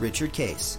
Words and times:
Richard 0.00 0.32
Case. 0.32 0.78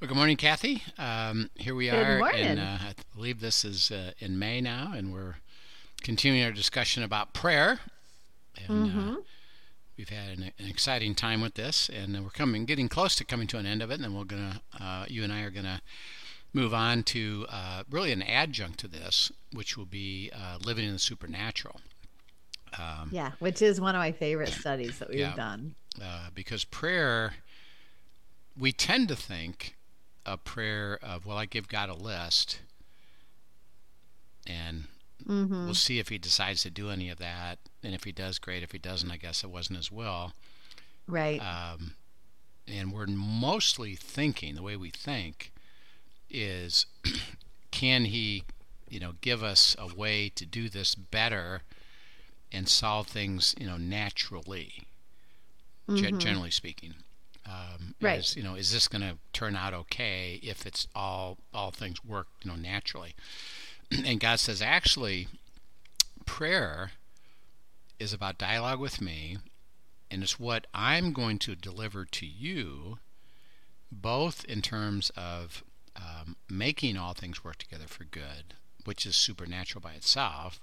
Well, 0.00 0.08
good 0.08 0.16
morning, 0.16 0.36
Kathy. 0.36 0.82
Um, 0.98 1.50
here 1.54 1.74
we 1.76 1.88
are. 1.88 1.92
Good 1.92 2.06
are, 2.06 2.18
morning. 2.18 2.40
and 2.40 2.60
uh, 2.60 2.78
I 2.80 2.94
believe 3.14 3.40
this 3.40 3.64
is 3.64 3.90
uh, 3.92 4.12
in 4.18 4.38
May 4.38 4.60
now, 4.60 4.92
and 4.96 5.12
we're 5.12 5.36
continuing 6.02 6.44
our 6.44 6.50
discussion 6.50 7.02
about 7.02 7.32
prayer. 7.34 7.80
And 8.56 8.88
Mm-hmm. 8.88 9.10
uh, 9.10 9.16
we've 9.96 10.08
had 10.08 10.36
an, 10.38 10.50
an 10.58 10.68
exciting 10.68 11.14
time 11.14 11.40
with 11.40 11.54
this, 11.54 11.88
and 11.88 12.20
we're 12.24 12.30
coming, 12.30 12.64
getting 12.64 12.88
close 12.88 13.14
to 13.16 13.24
coming 13.24 13.46
to 13.48 13.58
an 13.58 13.66
end 13.66 13.80
of 13.80 13.90
it. 13.92 13.94
And 13.94 14.04
then 14.04 14.14
we're 14.14 14.24
gonna, 14.24 14.60
uh, 14.80 15.04
you 15.08 15.22
and 15.22 15.32
I 15.32 15.42
are 15.42 15.50
gonna 15.50 15.80
move 16.52 16.74
on 16.74 17.04
to 17.04 17.46
uh, 17.48 17.84
really 17.88 18.10
an 18.10 18.22
adjunct 18.22 18.80
to 18.80 18.88
this, 18.88 19.30
which 19.52 19.76
will 19.76 19.86
be 19.86 20.30
uh, 20.34 20.58
living 20.64 20.84
in 20.84 20.92
the 20.92 20.98
supernatural. 20.98 21.80
Um, 22.78 23.10
Yeah, 23.12 23.32
which 23.38 23.60
is 23.62 23.80
one 23.80 23.94
of 23.94 23.98
my 24.00 24.12
favorite 24.12 24.52
studies 24.52 24.98
that 24.98 25.08
we've 25.08 25.18
Yeah. 25.18 25.34
done. 25.34 25.74
uh, 26.02 26.30
because 26.34 26.64
prayer, 26.64 27.34
we 28.56 28.72
tend 28.72 29.08
to 29.08 29.16
think 29.16 29.76
a 30.24 30.36
prayer 30.38 30.98
of, 31.02 31.26
well, 31.26 31.36
I 31.36 31.44
give 31.46 31.68
God 31.68 31.88
a 31.90 31.94
list, 31.94 32.60
and 34.46 34.84
Mm-hmm. 35.28 35.66
we'll 35.66 35.74
see 35.74 36.00
if 36.00 36.08
He 36.08 36.18
decides 36.18 36.62
to 36.62 36.70
do 36.70 36.90
any 36.90 37.08
of 37.08 37.18
that. 37.18 37.60
And 37.84 37.94
if 37.94 38.02
He 38.04 38.10
does, 38.12 38.38
great. 38.40 38.62
If 38.64 38.72
He 38.72 38.78
doesn't, 38.78 39.10
I 39.10 39.16
guess 39.16 39.44
it 39.44 39.50
wasn't 39.50 39.76
His 39.76 39.90
will. 39.92 40.32
Right. 41.06 41.40
Um, 41.40 41.94
and 42.66 42.92
we're 42.92 43.06
mostly 43.06 43.94
thinking 43.94 44.54
the 44.56 44.62
way 44.62 44.76
we 44.76 44.90
think 44.90 45.52
is, 46.28 46.86
can 47.70 48.06
He, 48.06 48.42
you 48.88 48.98
know, 48.98 49.12
give 49.20 49.44
us 49.44 49.76
a 49.78 49.94
way 49.94 50.28
to 50.30 50.44
do 50.44 50.68
this 50.68 50.94
better 50.96 51.62
and 52.52 52.68
solve 52.68 53.06
things, 53.08 53.54
you 53.58 53.66
know, 53.66 53.76
naturally? 53.76 54.86
ge- 55.88 56.04
Mhm. 56.12 56.18
generally 56.20 56.50
speaking. 56.50 56.94
Um, 57.44 57.96
Right. 58.00 58.20
Is, 58.20 58.36
you 58.36 58.42
know, 58.42 58.54
is 58.54 58.70
this 58.70 58.86
going 58.86 59.02
to 59.02 59.18
turn 59.32 59.56
out 59.56 59.74
okay 59.74 60.38
if 60.42 60.64
it's 60.64 60.86
all 60.94 61.38
all 61.52 61.70
things 61.72 62.04
work, 62.04 62.28
you 62.44 62.50
know, 62.50 62.56
naturally? 62.56 63.14
and 63.90 64.20
God 64.20 64.38
says, 64.38 64.62
actually, 64.62 65.26
prayer 66.24 66.92
is 67.98 68.12
about 68.12 68.38
dialogue 68.38 68.78
with 68.80 69.00
me, 69.00 69.38
and 70.10 70.22
it's 70.22 70.38
what 70.38 70.66
I'm 70.72 71.12
going 71.12 71.38
to 71.40 71.56
deliver 71.56 72.04
to 72.04 72.26
you, 72.26 72.98
both 73.90 74.44
in 74.44 74.62
terms 74.62 75.10
of 75.16 75.62
um, 75.96 76.36
making 76.48 76.96
all 76.96 77.12
things 77.12 77.44
work 77.44 77.56
together 77.56 77.86
for 77.86 78.04
good, 78.04 78.54
which 78.84 79.04
is 79.04 79.14
supernatural 79.16 79.82
by 79.82 79.92
itself, 79.92 80.60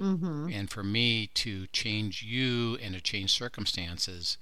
Mm-hmm. 0.00 0.50
and 0.52 0.70
for 0.70 0.84
me 0.84 1.26
to 1.34 1.66
change 1.68 2.22
you 2.22 2.76
and 2.80 2.94
to 2.94 3.00
change 3.00 3.32
circumstances. 3.32 4.38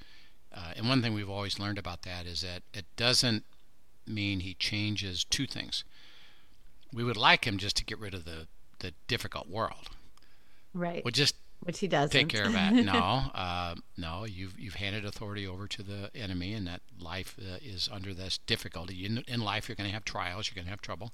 Uh, 0.54 0.72
and 0.76 0.88
one 0.88 1.00
thing 1.00 1.14
we've 1.14 1.30
always 1.30 1.58
learned 1.58 1.78
about 1.78 2.02
that 2.02 2.27
is 2.27 2.42
that 2.42 2.62
it 2.74 2.84
doesn't 2.96 3.44
mean 4.06 4.40
he 4.40 4.55
changes 4.55 5.24
two 5.24 5.46
things. 5.46 5.84
We 6.92 7.05
would 7.05 7.16
like 7.16 7.46
him 7.46 7.56
just 7.58 7.77
to 7.78 7.84
get 7.84 7.98
rid 7.98 8.14
of 8.14 8.24
the, 8.24 8.46
the 8.80 8.92
difficult 9.06 9.48
world. 9.48 9.89
Right. 10.74 11.05
Well, 11.05 11.12
just 11.12 11.36
which 11.61 11.80
he 11.80 11.89
doesn't. 11.89 12.11
take 12.11 12.28
care 12.28 12.46
of 12.46 12.52
that. 12.52 12.72
No, 12.86 13.30
uh, 13.34 13.74
no, 13.96 14.24
you've 14.24 14.58
you've 14.58 14.74
handed 14.74 15.05
authority 15.05 15.46
over 15.46 15.66
to 15.66 15.83
the 15.83 16.11
enemy, 16.14 16.52
and 16.52 16.66
that 16.66 16.83
life 17.00 17.36
uh, 17.40 17.56
is 17.62 17.89
under 17.90 18.14
this 18.14 18.39
difficulty. 18.46 19.05
In, 19.05 19.24
in 19.27 19.40
life, 19.40 19.68
you're 19.68 19.77
going 19.77 19.89
to 19.89 19.95
have 19.95 20.05
trials, 20.05 20.48
you're 20.48 20.55
going 20.55 20.66
to 20.66 20.70
have 20.70 20.83
trouble. 20.83 21.12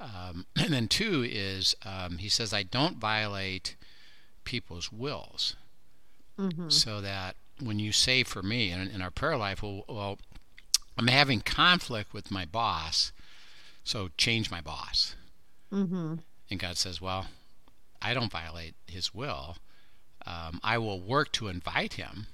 Um, 0.00 0.46
and 0.56 0.72
then 0.72 0.88
two 0.88 1.24
is 1.28 1.74
um, 1.84 2.18
he 2.18 2.28
says, 2.28 2.52
I 2.52 2.62
don't 2.62 2.98
violate 2.98 3.76
people's 4.44 4.92
wills, 4.92 5.56
mm-hmm. 6.38 6.68
so 6.68 7.00
that 7.00 7.36
when 7.60 7.78
you 7.78 7.92
say 7.92 8.22
for 8.22 8.42
me 8.42 8.70
in, 8.70 8.80
in 8.88 9.02
our 9.02 9.10
prayer 9.10 9.36
life, 9.36 9.62
well, 9.62 9.84
well, 9.88 10.18
I'm 10.98 11.08
having 11.08 11.40
conflict 11.40 12.12
with 12.12 12.30
my 12.30 12.44
boss, 12.44 13.12
so 13.84 14.10
change 14.16 14.50
my 14.50 14.60
boss. 14.60 15.14
Mm-hmm. 15.72 16.16
And 16.50 16.60
God 16.60 16.76
says, 16.76 17.00
Well, 17.00 17.26
I 18.00 18.14
don't 18.14 18.32
violate 18.32 18.74
his 18.86 19.14
will. 19.14 19.56
Um, 20.26 20.60
I 20.62 20.78
will 20.78 21.00
work 21.00 21.32
to 21.32 21.48
invite 21.48 21.94
him 21.94 22.26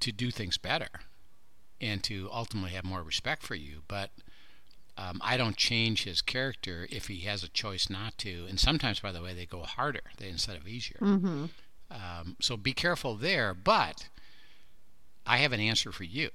to 0.00 0.12
do 0.12 0.30
things 0.30 0.58
better 0.58 0.88
and 1.80 2.02
to 2.04 2.28
ultimately 2.32 2.70
have 2.72 2.84
more 2.84 3.02
respect 3.02 3.42
for 3.42 3.54
you. 3.54 3.82
But 3.86 4.10
um, 4.96 5.20
I 5.22 5.36
don't 5.36 5.56
change 5.56 6.04
his 6.04 6.20
character 6.20 6.86
if 6.90 7.08
he 7.08 7.20
has 7.20 7.42
a 7.42 7.48
choice 7.48 7.88
not 7.88 8.18
to. 8.18 8.46
And 8.48 8.60
sometimes, 8.60 9.00
by 9.00 9.12
the 9.12 9.22
way, 9.22 9.32
they 9.32 9.46
go 9.46 9.62
harder 9.62 10.02
they, 10.18 10.28
instead 10.28 10.56
of 10.56 10.68
easier. 10.68 10.98
Mm-hmm. 11.00 11.44
Um, 11.90 12.36
so 12.40 12.56
be 12.56 12.72
careful 12.72 13.16
there. 13.16 13.54
But 13.54 14.08
I 15.26 15.38
have 15.38 15.52
an 15.52 15.60
answer 15.60 15.92
for 15.92 16.04
you. 16.04 16.30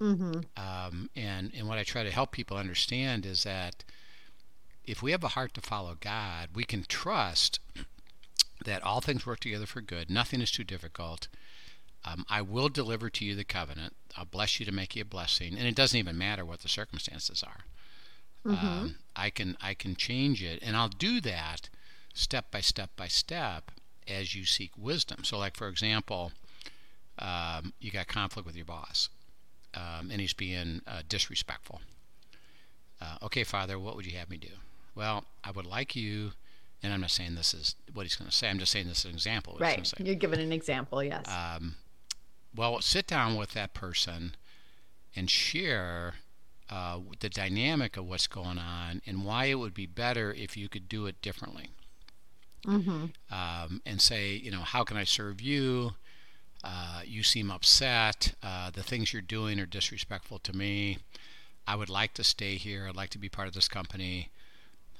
Mm-hmm. 0.00 0.40
Um, 0.56 1.10
and, 1.14 1.52
and 1.54 1.68
what 1.68 1.78
I 1.78 1.84
try 1.84 2.02
to 2.02 2.10
help 2.10 2.32
people 2.32 2.56
understand 2.56 3.26
is 3.26 3.42
that 3.44 3.84
if 4.84 5.02
we 5.02 5.10
have 5.10 5.22
a 5.22 5.28
heart 5.28 5.52
to 5.54 5.60
follow 5.60 5.96
God, 6.00 6.48
we 6.54 6.64
can 6.64 6.84
trust 6.88 7.60
that 8.64 8.82
all 8.82 9.00
things 9.00 9.26
work 9.26 9.40
together 9.40 9.66
for 9.66 9.80
good. 9.82 10.10
Nothing 10.10 10.40
is 10.40 10.50
too 10.50 10.64
difficult. 10.64 11.28
Um, 12.04 12.24
I 12.28 12.40
will 12.42 12.68
deliver 12.68 13.10
to 13.10 13.24
you 13.24 13.34
the 13.34 13.44
covenant. 13.44 13.94
I'll 14.16 14.24
bless 14.24 14.58
you 14.58 14.66
to 14.66 14.72
make 14.72 14.96
you 14.96 15.02
a 15.02 15.04
blessing, 15.04 15.56
and 15.56 15.66
it 15.66 15.74
doesn't 15.74 15.98
even 15.98 16.16
matter 16.16 16.44
what 16.44 16.60
the 16.60 16.68
circumstances 16.68 17.42
are. 17.42 17.64
Mm-hmm. 18.46 18.66
Um, 18.66 18.94
I 19.14 19.30
can 19.30 19.56
I 19.60 19.74
can 19.74 19.94
change 19.94 20.42
it, 20.42 20.60
and 20.62 20.76
I'll 20.76 20.88
do 20.88 21.20
that 21.20 21.68
step 22.14 22.50
by 22.50 22.60
step 22.60 22.90
by 22.96 23.08
step 23.08 23.70
as 24.08 24.34
you 24.34 24.44
seek 24.44 24.72
wisdom. 24.78 25.24
So, 25.24 25.38
like 25.38 25.56
for 25.56 25.68
example, 25.68 26.32
um, 27.18 27.74
you 27.80 27.90
got 27.90 28.08
conflict 28.08 28.46
with 28.46 28.56
your 28.56 28.64
boss, 28.64 29.10
um, 29.74 30.10
and 30.10 30.20
he's 30.20 30.32
being 30.32 30.80
uh, 30.86 31.02
disrespectful. 31.06 31.82
Uh, 33.00 33.16
okay, 33.22 33.44
Father, 33.44 33.78
what 33.78 33.96
would 33.96 34.06
you 34.06 34.16
have 34.18 34.30
me 34.30 34.36
do? 34.36 34.48
Well, 34.94 35.24
I 35.44 35.50
would 35.50 35.66
like 35.66 35.94
you, 35.94 36.32
and 36.82 36.92
I'm 36.92 37.00
not 37.00 37.10
saying 37.10 37.34
this 37.34 37.54
is 37.54 37.74
what 37.92 38.02
he's 38.02 38.16
going 38.16 38.30
to 38.30 38.36
say. 38.36 38.48
I'm 38.48 38.58
just 38.58 38.72
saying 38.72 38.88
this 38.88 39.00
is 39.00 39.04
an 39.06 39.12
example. 39.12 39.54
of 39.54 39.60
what 39.60 39.78
he's 39.78 39.94
Right. 39.98 40.06
You're 40.06 40.16
giving 40.16 40.40
an 40.40 40.52
example. 40.52 41.02
Yes. 41.02 41.24
Um, 41.28 41.76
well, 42.54 42.80
sit 42.80 43.06
down 43.06 43.36
with 43.36 43.52
that 43.52 43.74
person 43.74 44.34
and 45.14 45.30
share 45.30 46.14
uh, 46.68 46.98
the 47.20 47.28
dynamic 47.28 47.96
of 47.96 48.06
what's 48.06 48.26
going 48.26 48.58
on 48.58 49.02
and 49.06 49.24
why 49.24 49.46
it 49.46 49.58
would 49.58 49.74
be 49.74 49.86
better 49.86 50.32
if 50.32 50.56
you 50.56 50.68
could 50.68 50.88
do 50.88 51.06
it 51.06 51.20
differently. 51.22 51.70
mm-hmm. 52.66 53.06
Um, 53.32 53.82
and 53.84 54.00
say, 54.00 54.32
you 54.34 54.50
know, 54.50 54.60
how 54.60 54.84
can 54.84 54.96
I 54.96 55.04
serve 55.04 55.40
you? 55.40 55.92
Uh, 56.62 57.00
you 57.04 57.22
seem 57.22 57.50
upset. 57.50 58.34
Uh, 58.42 58.70
the 58.70 58.82
things 58.82 59.12
you're 59.12 59.22
doing 59.22 59.58
are 59.58 59.66
disrespectful 59.66 60.38
to 60.40 60.56
me. 60.56 60.98
I 61.66 61.74
would 61.76 61.88
like 61.88 62.14
to 62.14 62.24
stay 62.24 62.56
here. 62.56 62.86
I'd 62.88 62.96
like 62.96 63.10
to 63.10 63.18
be 63.18 63.28
part 63.28 63.48
of 63.48 63.54
this 63.54 63.68
company. 63.68 64.30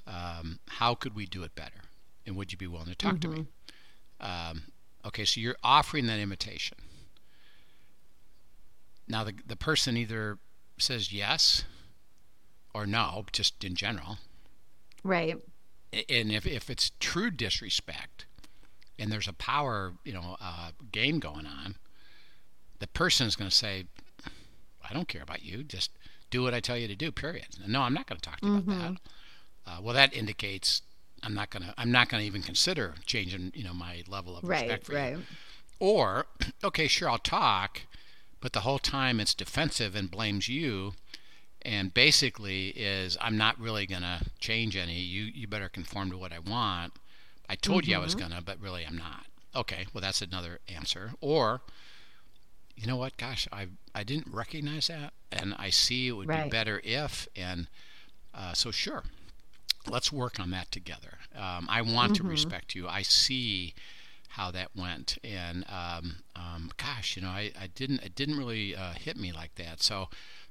Um, 0.07 0.59
how 0.67 0.95
could 0.95 1.15
we 1.15 1.25
do 1.25 1.43
it 1.43 1.55
better? 1.55 1.81
And 2.25 2.35
would 2.35 2.51
you 2.51 2.57
be 2.57 2.67
willing 2.67 2.87
to 2.87 2.95
talk 2.95 3.19
to 3.21 3.27
me? 3.27 3.45
Um, 4.19 4.63
okay, 5.05 5.25
so 5.25 5.39
you're 5.39 5.57
offering 5.63 6.07
that 6.07 6.19
invitation. 6.19 6.77
Now, 9.11 9.25
the, 9.25 9.33
the 9.45 9.55
person 9.57 9.97
either 9.97 10.37
says 10.77 11.11
yes 11.11 11.63
or 12.73 12.85
no, 12.85 13.25
just 13.33 13.63
in 13.63 13.75
general. 13.75 14.17
Right. 15.03 15.35
And 16.09 16.31
if, 16.31 16.47
if 16.47 16.69
it's 16.69 16.91
true 16.99 17.29
disrespect 17.29 18.25
and 18.97 19.11
there's 19.11 19.27
a 19.27 19.33
power, 19.33 19.93
you 20.05 20.13
know, 20.13 20.37
uh, 20.39 20.71
game 20.91 21.19
going 21.19 21.45
on, 21.45 21.75
the 22.79 22.87
person 22.87 23.27
is 23.27 23.35
going 23.35 23.49
to 23.49 23.55
say, 23.55 23.85
I 24.89 24.93
don't 24.93 25.07
care 25.09 25.21
about 25.21 25.43
you. 25.43 25.63
Just 25.63 25.91
do 26.29 26.41
what 26.43 26.53
I 26.53 26.61
tell 26.61 26.77
you 26.77 26.87
to 26.87 26.95
do, 26.95 27.11
period. 27.11 27.47
No, 27.67 27.81
I'm 27.81 27.93
not 27.93 28.07
going 28.07 28.19
to 28.19 28.29
talk 28.29 28.39
to 28.39 28.47
you 28.47 28.57
about 28.59 28.67
that. 28.67 28.97
Uh, 29.67 29.77
well, 29.81 29.93
that 29.93 30.13
indicates 30.15 30.81
I'm 31.21 31.33
not 31.33 31.49
going 31.49 31.63
to, 31.63 31.73
I'm 31.77 31.91
not 31.91 32.07
going 32.07 32.21
to 32.21 32.25
even 32.27 32.41
consider 32.41 32.95
changing, 33.05 33.51
you 33.53 33.65
know, 33.65 33.73
my 33.73 34.03
level 34.07 34.37
of 34.37 34.45
Right. 34.45 34.61
respect 34.61 34.85
for 34.85 34.93
Right. 34.95 35.11
you. 35.17 35.23
Or, 35.79 36.25
okay, 36.63 36.87
sure, 36.87 37.09
I'll 37.09 37.17
talk, 37.19 37.81
but 38.41 38.53
the 38.53 38.61
whole 38.61 38.79
time 38.79 39.19
it's 39.21 39.33
defensive 39.35 39.95
and 39.95 40.11
blames 40.11 40.49
you, 40.49 40.93
and 41.61 41.93
basically 41.93 42.69
is 42.69 43.17
I'm 43.21 43.37
not 43.37 43.59
really 43.59 43.85
going 43.87 44.01
to 44.03 44.21
change 44.39 44.75
any. 44.75 44.99
You 44.99 45.23
you 45.23 45.47
better 45.47 45.69
conform 45.69 46.11
to 46.11 46.17
what 46.17 46.33
I 46.33 46.39
want. 46.39 46.93
I 47.49 47.55
told 47.55 47.87
you 47.87 47.95
I 47.95 47.99
was 47.99 48.15
Mm-hmm. 48.15 48.21
gonna, 48.21 48.41
but 48.43 48.59
really 48.59 48.85
I'm 48.85 48.97
not. 48.97 49.25
okay, 49.55 49.85
well 49.93 50.01
that's 50.01 50.21
another 50.21 50.59
answer. 50.67 51.13
Or, 51.21 51.61
you 52.75 52.87
know 52.87 52.97
what? 52.97 53.17
Gosh, 53.17 53.47
I 53.51 53.67
I 53.93 54.03
didn't 54.03 54.33
recognize 54.33 54.87
that, 54.87 55.13
and 55.31 55.53
I 55.57 55.69
see 55.69 56.07
it 56.07 56.13
would 56.13 56.29
Right. 56.29 56.39
be 56.43 56.43
better 56.43 56.81
if, 56.83 57.27
and 57.35 57.67
uh, 58.33 58.53
so 58.53 58.71
sure, 58.71 59.03
let's 59.89 60.11
work 60.11 60.39
on 60.39 60.51
that 60.51 60.71
together. 60.71 61.19
Um, 61.35 61.67
I 61.69 61.81
want 61.81 62.13
to 62.15 62.23
respect 62.23 62.75
you. 62.75 62.87
I 62.87 63.01
see 63.03 63.73
how 64.35 64.51
that 64.51 64.69
went, 64.75 65.17
and 65.23 65.65
um, 65.69 66.17
um, 66.35 66.71
gosh, 66.77 67.15
you 67.15 67.21
know, 67.21 67.29
I, 67.29 67.51
I 67.59 67.67
didn't 67.67 68.01
it 68.03 68.15
didn't 68.15 68.37
really 68.37 68.75
uh, 68.75 68.93
hit 68.93 69.17
me 69.17 69.31
like 69.31 69.55
that. 69.55 69.81
So, 69.81 70.07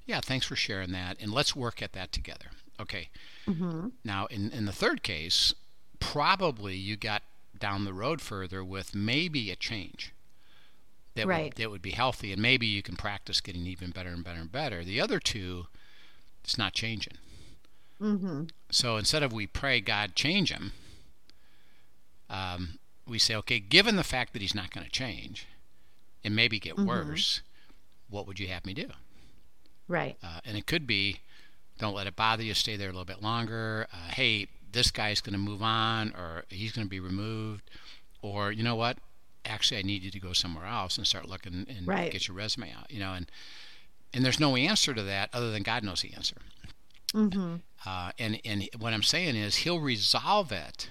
yeah, 0.07 0.21
thanks 0.21 0.47
for 0.47 0.57
sharing 0.57 0.93
that, 0.93 1.17
and 1.21 1.33
let's 1.33 1.57
work 1.57 1.81
at 1.83 1.93
that 1.93 2.13
together. 2.13 2.47
Okay. 2.81 3.09
Mm-hmm. 3.47 3.89
Now, 4.05 4.27
in, 4.27 4.51
in 4.51 4.65
the 4.65 4.73
third 4.73 5.03
case, 5.03 5.55
probably 5.99 6.75
you 6.77 6.97
got 6.97 7.23
down 7.59 7.85
the 7.85 7.93
road 7.93 8.21
further 8.21 8.65
with 8.65 8.95
maybe 8.95 9.51
a 9.51 9.57
change 9.57 10.13
that 11.15 11.27
Right. 11.27 11.45
would, 11.45 11.55
that 11.55 11.71
would 11.71 11.83
be 11.83 11.91
healthy, 11.91 12.33
and 12.33 12.41
maybe 12.41 12.67
you 12.67 12.83
can 12.83 12.97
practice 12.97 13.41
getting 13.41 13.67
even 13.67 13.91
better 13.91 14.11
and 14.11 14.25
better 14.25 14.41
and 14.41 14.51
better. 14.53 14.85
The 14.85 15.01
other 15.01 15.19
two, 15.21 15.67
it's 16.45 16.57
not 16.57 16.73
changing. 16.73 17.15
Mm-hmm. 18.01 18.45
So 18.71 18.97
instead 18.97 19.23
of 19.23 19.33
we 19.33 19.47
pray 19.47 19.81
God 19.81 20.15
change 20.15 20.51
him, 20.53 20.73
um, 22.31 22.79
we 23.11 23.19
say, 23.19 23.35
okay, 23.37 23.59
given 23.59 23.97
the 23.97 24.05
fact 24.05 24.33
that 24.33 24.43
he's 24.43 24.55
not 24.55 24.71
going 24.71 24.85
to 24.85 24.91
change, 24.93 25.47
and 26.25 26.35
maybe 26.37 26.59
get 26.59 26.77
Mhm. 26.77 26.87
worse, 26.87 27.43
what 28.09 28.27
would 28.27 28.39
you 28.39 28.49
have 28.49 28.65
me 28.65 28.75
do? 28.75 28.91
Right. 29.89 30.17
Uh, 30.23 30.41
and 30.45 30.57
it 30.57 30.67
could 30.67 30.87
be, 30.87 31.21
don't 31.79 31.95
let 31.95 32.07
it 32.07 32.15
bother 32.17 32.43
you. 32.43 32.55
Stay 32.55 32.77
there 32.77 32.89
a 32.89 32.93
little 32.93 33.05
bit 33.05 33.23
longer. 33.23 33.87
Uh, 33.93 34.09
hey, 34.13 34.47
this 34.73 34.91
guy's 34.91 35.21
going 35.21 35.33
to 35.33 35.39
move 35.39 35.63
on, 35.63 36.13
or 36.15 36.45
he's 36.49 36.73
going 36.73 36.87
to 36.87 36.91
be 36.91 37.01
removed, 37.01 37.69
or 38.23 38.53
you 38.53 38.63
know 38.63 38.77
what? 38.77 38.99
Actually, 39.45 39.79
I 39.79 39.83
need 39.83 40.03
you 40.03 40.11
to 40.11 40.21
go 40.21 40.33
somewhere 40.33 40.67
else 40.67 40.99
and 40.99 41.07
start 41.07 41.27
looking 41.29 41.67
and 41.69 41.87
Right. 41.87 42.13
get 42.13 42.29
your 42.29 42.37
resume 42.37 42.71
out. 42.73 42.91
You 42.91 43.01
know, 43.01 43.15
and 43.15 43.31
and 44.13 44.25
there's 44.25 44.41
no 44.41 44.57
answer 44.57 44.93
to 44.93 45.03
that 45.05 45.31
other 45.33 45.51
than 45.53 45.63
God 45.63 45.83
knows 45.85 46.03
the 46.03 46.13
answer. 46.13 46.37
Mm-hmm. 47.15 47.57
Uh, 47.87 48.13
and 48.19 48.41
and 48.45 48.69
what 48.79 48.93
I'm 48.93 49.03
saying 49.03 49.35
is 49.37 49.57
He'll 49.57 49.81
resolve 49.81 50.53
it 50.53 50.91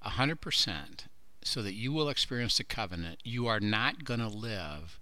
a 0.00 0.08
hundred 0.10 0.40
percent, 0.40 1.04
so 1.44 1.62
that 1.62 1.74
you 1.74 1.92
will 1.92 2.08
experience 2.08 2.56
the 2.58 2.64
covenant. 2.64 3.18
You 3.24 3.46
are 3.46 3.60
not 3.60 4.04
going 4.04 4.20
to 4.20 4.28
live 4.28 4.98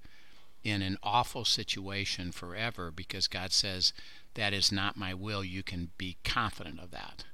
in 0.62 0.82
an 0.82 0.98
awful 1.02 1.44
situation 1.44 2.32
forever 2.32 2.90
because 2.90 3.26
God 3.28 3.52
says 3.52 3.92
that 4.34 4.52
is 4.52 4.70
not 4.70 4.96
my 4.96 5.14
will. 5.14 5.42
You 5.44 5.62
can 5.62 5.90
be 5.98 6.16
confident 6.25 6.78
of 6.81 6.90
that, 6.90 7.25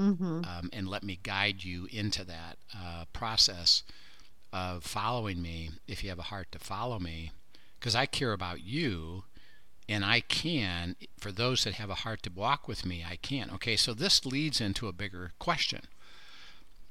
Mm-hmm. 0.00 0.42
um, 0.44 0.70
and 0.72 0.88
let 0.88 1.02
me 1.04 1.18
guide 1.22 1.64
you 1.64 1.86
into 1.92 2.24
that 2.24 2.56
uh, 2.74 3.04
process 3.12 3.82
of 4.52 4.84
following 4.84 5.42
me. 5.42 5.70
If 5.86 6.02
you 6.02 6.08
have 6.10 6.18
a 6.18 6.22
heart 6.22 6.50
to 6.52 6.58
follow 6.58 6.98
me, 6.98 7.32
because 7.78 7.94
I 7.94 8.06
care 8.06 8.32
about 8.32 8.62
you 8.62 9.24
and 9.88 10.04
I 10.04 10.20
can, 10.20 10.96
for 11.18 11.30
those 11.32 11.64
that 11.64 11.74
have 11.74 11.90
a 11.90 11.96
heart 11.96 12.22
to 12.22 12.30
walk 12.34 12.66
with 12.68 12.86
me, 12.86 13.04
I 13.08 13.16
can. 13.16 13.50
Okay, 13.54 13.76
so 13.76 13.92
this 13.92 14.24
leads 14.24 14.60
into 14.60 14.88
a 14.88 14.92
bigger 14.92 15.32
question 15.38 15.82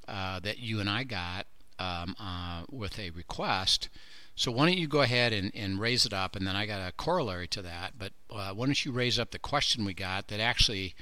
uh, 0.07 0.39
that 0.39 0.59
you 0.59 0.79
and 0.79 0.89
I 0.89 1.03
got 1.03 1.47
um, 1.79 2.15
uh, 2.19 2.63
with 2.69 2.99
a 2.99 3.09
request. 3.11 3.89
So 4.35 4.51
why 4.51 4.65
don't 4.65 4.77
you 4.77 4.87
go 4.87 5.01
ahead 5.01 5.33
and, 5.33 5.51
and 5.53 5.79
raise 5.79 6.05
it 6.05 6.13
up, 6.13 6.35
and 6.35 6.47
then 6.47 6.55
I 6.55 6.65
got 6.65 6.87
a 6.87 6.91
corollary 6.93 7.47
to 7.49 7.61
that. 7.61 7.93
But 7.97 8.13
uh, 8.29 8.53
why 8.53 8.65
don't 8.65 8.85
you 8.85 8.91
raise 8.91 9.19
up 9.19 9.31
the 9.31 9.39
question 9.39 9.85
we 9.85 9.93
got 9.93 10.27
that 10.29 10.39
actually 10.39 10.95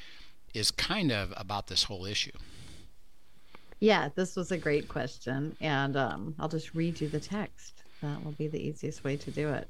is 0.54 0.72
kind 0.72 1.12
of 1.12 1.34
about 1.38 1.68
this 1.68 1.84
whole 1.84 2.06
issue? 2.06 2.32
Yeah, 3.80 4.10
this 4.16 4.36
was 4.36 4.52
a 4.52 4.58
great 4.58 4.90
question. 4.90 5.56
And 5.62 5.96
um, 5.96 6.36
I'll 6.40 6.50
just 6.50 6.76
read 6.76 7.00
you 7.00 7.08
the 7.08 7.20
text. 7.20 7.74
That 8.02 8.24
will 8.24 8.34
be 8.34 8.48
the 8.48 8.60
easiest 8.60 9.04
way 9.04 9.18
to 9.18 9.32
do 9.32 9.50
it. 9.50 9.70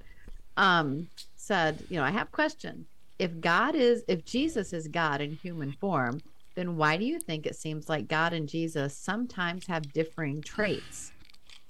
Um, 0.58 1.10
said, 1.36 1.84
you 1.90 1.98
know, 1.98 2.04
I 2.04 2.12
have 2.12 2.32
question. 2.32 2.86
If 3.18 3.40
God 3.42 3.76
is, 3.76 4.04
if 4.08 4.26
Jesus 4.26 4.72
is 4.74 4.88
God 4.88 5.22
in 5.22 5.34
human 5.36 5.74
form, 5.74 6.22
then 6.56 6.78
why 6.78 6.98
do 6.98 7.06
you 7.06 7.20
think 7.20 7.46
it 7.46 7.56
seems 7.56 7.90
like 7.90 8.08
God 8.08 8.34
and 8.34 8.50
Jesus 8.50 8.96
sometimes 8.96 9.68
have 9.68 9.94
differing 9.94 10.42
traits? 10.42 11.12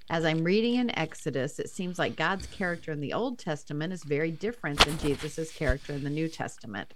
As 0.08 0.24
I'm 0.24 0.42
reading 0.42 0.74
in 0.74 0.96
Exodus, 0.98 1.60
it 1.60 1.70
seems 1.70 1.98
like 1.98 2.16
God's 2.16 2.46
character 2.46 2.90
in 2.90 3.00
the 3.00 3.12
Old 3.12 3.38
Testament 3.38 3.92
is 3.92 4.02
very 4.02 4.32
different 4.32 4.84
than 4.84 4.98
Jesus's 4.98 5.52
character 5.52 5.92
in 5.92 6.02
the 6.02 6.10
New 6.10 6.28
Testament. 6.28 6.94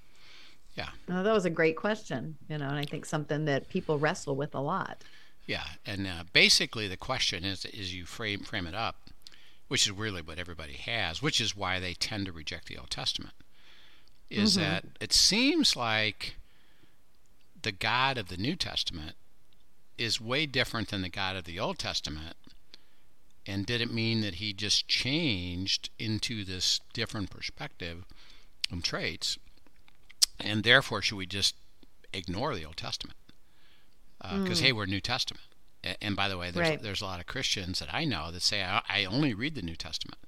Yeah. 0.76 0.88
Now, 1.06 1.22
that 1.22 1.32
was 1.32 1.44
a 1.44 1.50
great 1.50 1.76
question, 1.76 2.36
you 2.48 2.58
know, 2.58 2.66
and 2.66 2.76
I 2.76 2.84
think 2.84 3.06
something 3.06 3.44
that 3.44 3.68
people 3.68 4.00
wrestle 4.00 4.34
with 4.34 4.54
a 4.54 4.60
lot. 4.60 5.04
Yeah, 5.46 5.64
and 5.86 6.06
uh, 6.06 6.24
basically 6.32 6.88
the 6.88 6.96
question 6.96 7.44
is, 7.44 7.64
is 7.66 7.94
you 7.94 8.06
frame 8.06 8.40
frame 8.40 8.66
it 8.66 8.74
up, 8.74 9.10
which 9.68 9.86
is 9.86 9.92
really 9.92 10.22
what 10.22 10.38
everybody 10.38 10.72
has, 10.72 11.22
which 11.22 11.40
is 11.40 11.54
why 11.54 11.78
they 11.78 11.94
tend 11.94 12.26
to 12.26 12.32
reject 12.32 12.66
the 12.66 12.78
Old 12.78 12.90
Testament, 12.90 13.34
is 14.30 14.56
Mhm. 14.56 14.60
that 14.60 14.84
it 15.00 15.12
seems 15.12 15.76
like 15.76 16.36
the 17.64 17.72
God 17.72 18.16
of 18.16 18.28
the 18.28 18.36
New 18.36 18.54
Testament 18.56 19.16
is 19.98 20.20
way 20.20 20.46
different 20.46 20.88
than 20.88 21.02
the 21.02 21.08
God 21.08 21.36
of 21.36 21.44
the 21.44 21.58
Old 21.58 21.78
Testament. 21.78 22.36
And 23.46 23.66
did 23.66 23.80
it 23.80 23.92
mean 23.92 24.22
that 24.22 24.36
he 24.36 24.52
just 24.52 24.88
changed 24.88 25.90
into 25.98 26.44
this 26.44 26.80
different 26.94 27.28
perspective 27.30 28.04
and 28.70 28.82
traits? 28.82 29.38
And 30.40 30.64
therefore, 30.64 31.02
should 31.02 31.16
we 31.16 31.26
just 31.26 31.54
ignore 32.12 32.54
the 32.54 32.64
Old 32.64 32.76
Testament? 32.76 33.18
Because, 34.18 34.60
Mm. 34.60 34.62
hey, 34.62 34.72
we're 34.72 34.86
New 34.86 35.00
Testament. 35.00 35.44
And 36.00 36.16
by 36.16 36.28
the 36.28 36.38
way, 36.38 36.50
there's, 36.50 36.68
Right. 36.70 36.82
there's 36.82 37.02
a 37.02 37.04
lot 37.04 37.20
of 37.20 37.26
Christians 37.26 37.78
that 37.80 37.92
I 37.92 38.04
know 38.06 38.30
that 38.30 38.40
say, 38.40 38.62
I, 38.62 38.82
I 38.88 39.04
only 39.04 39.34
read 39.34 39.54
the 39.54 39.60
New 39.62 39.76
Testament. 39.76 40.18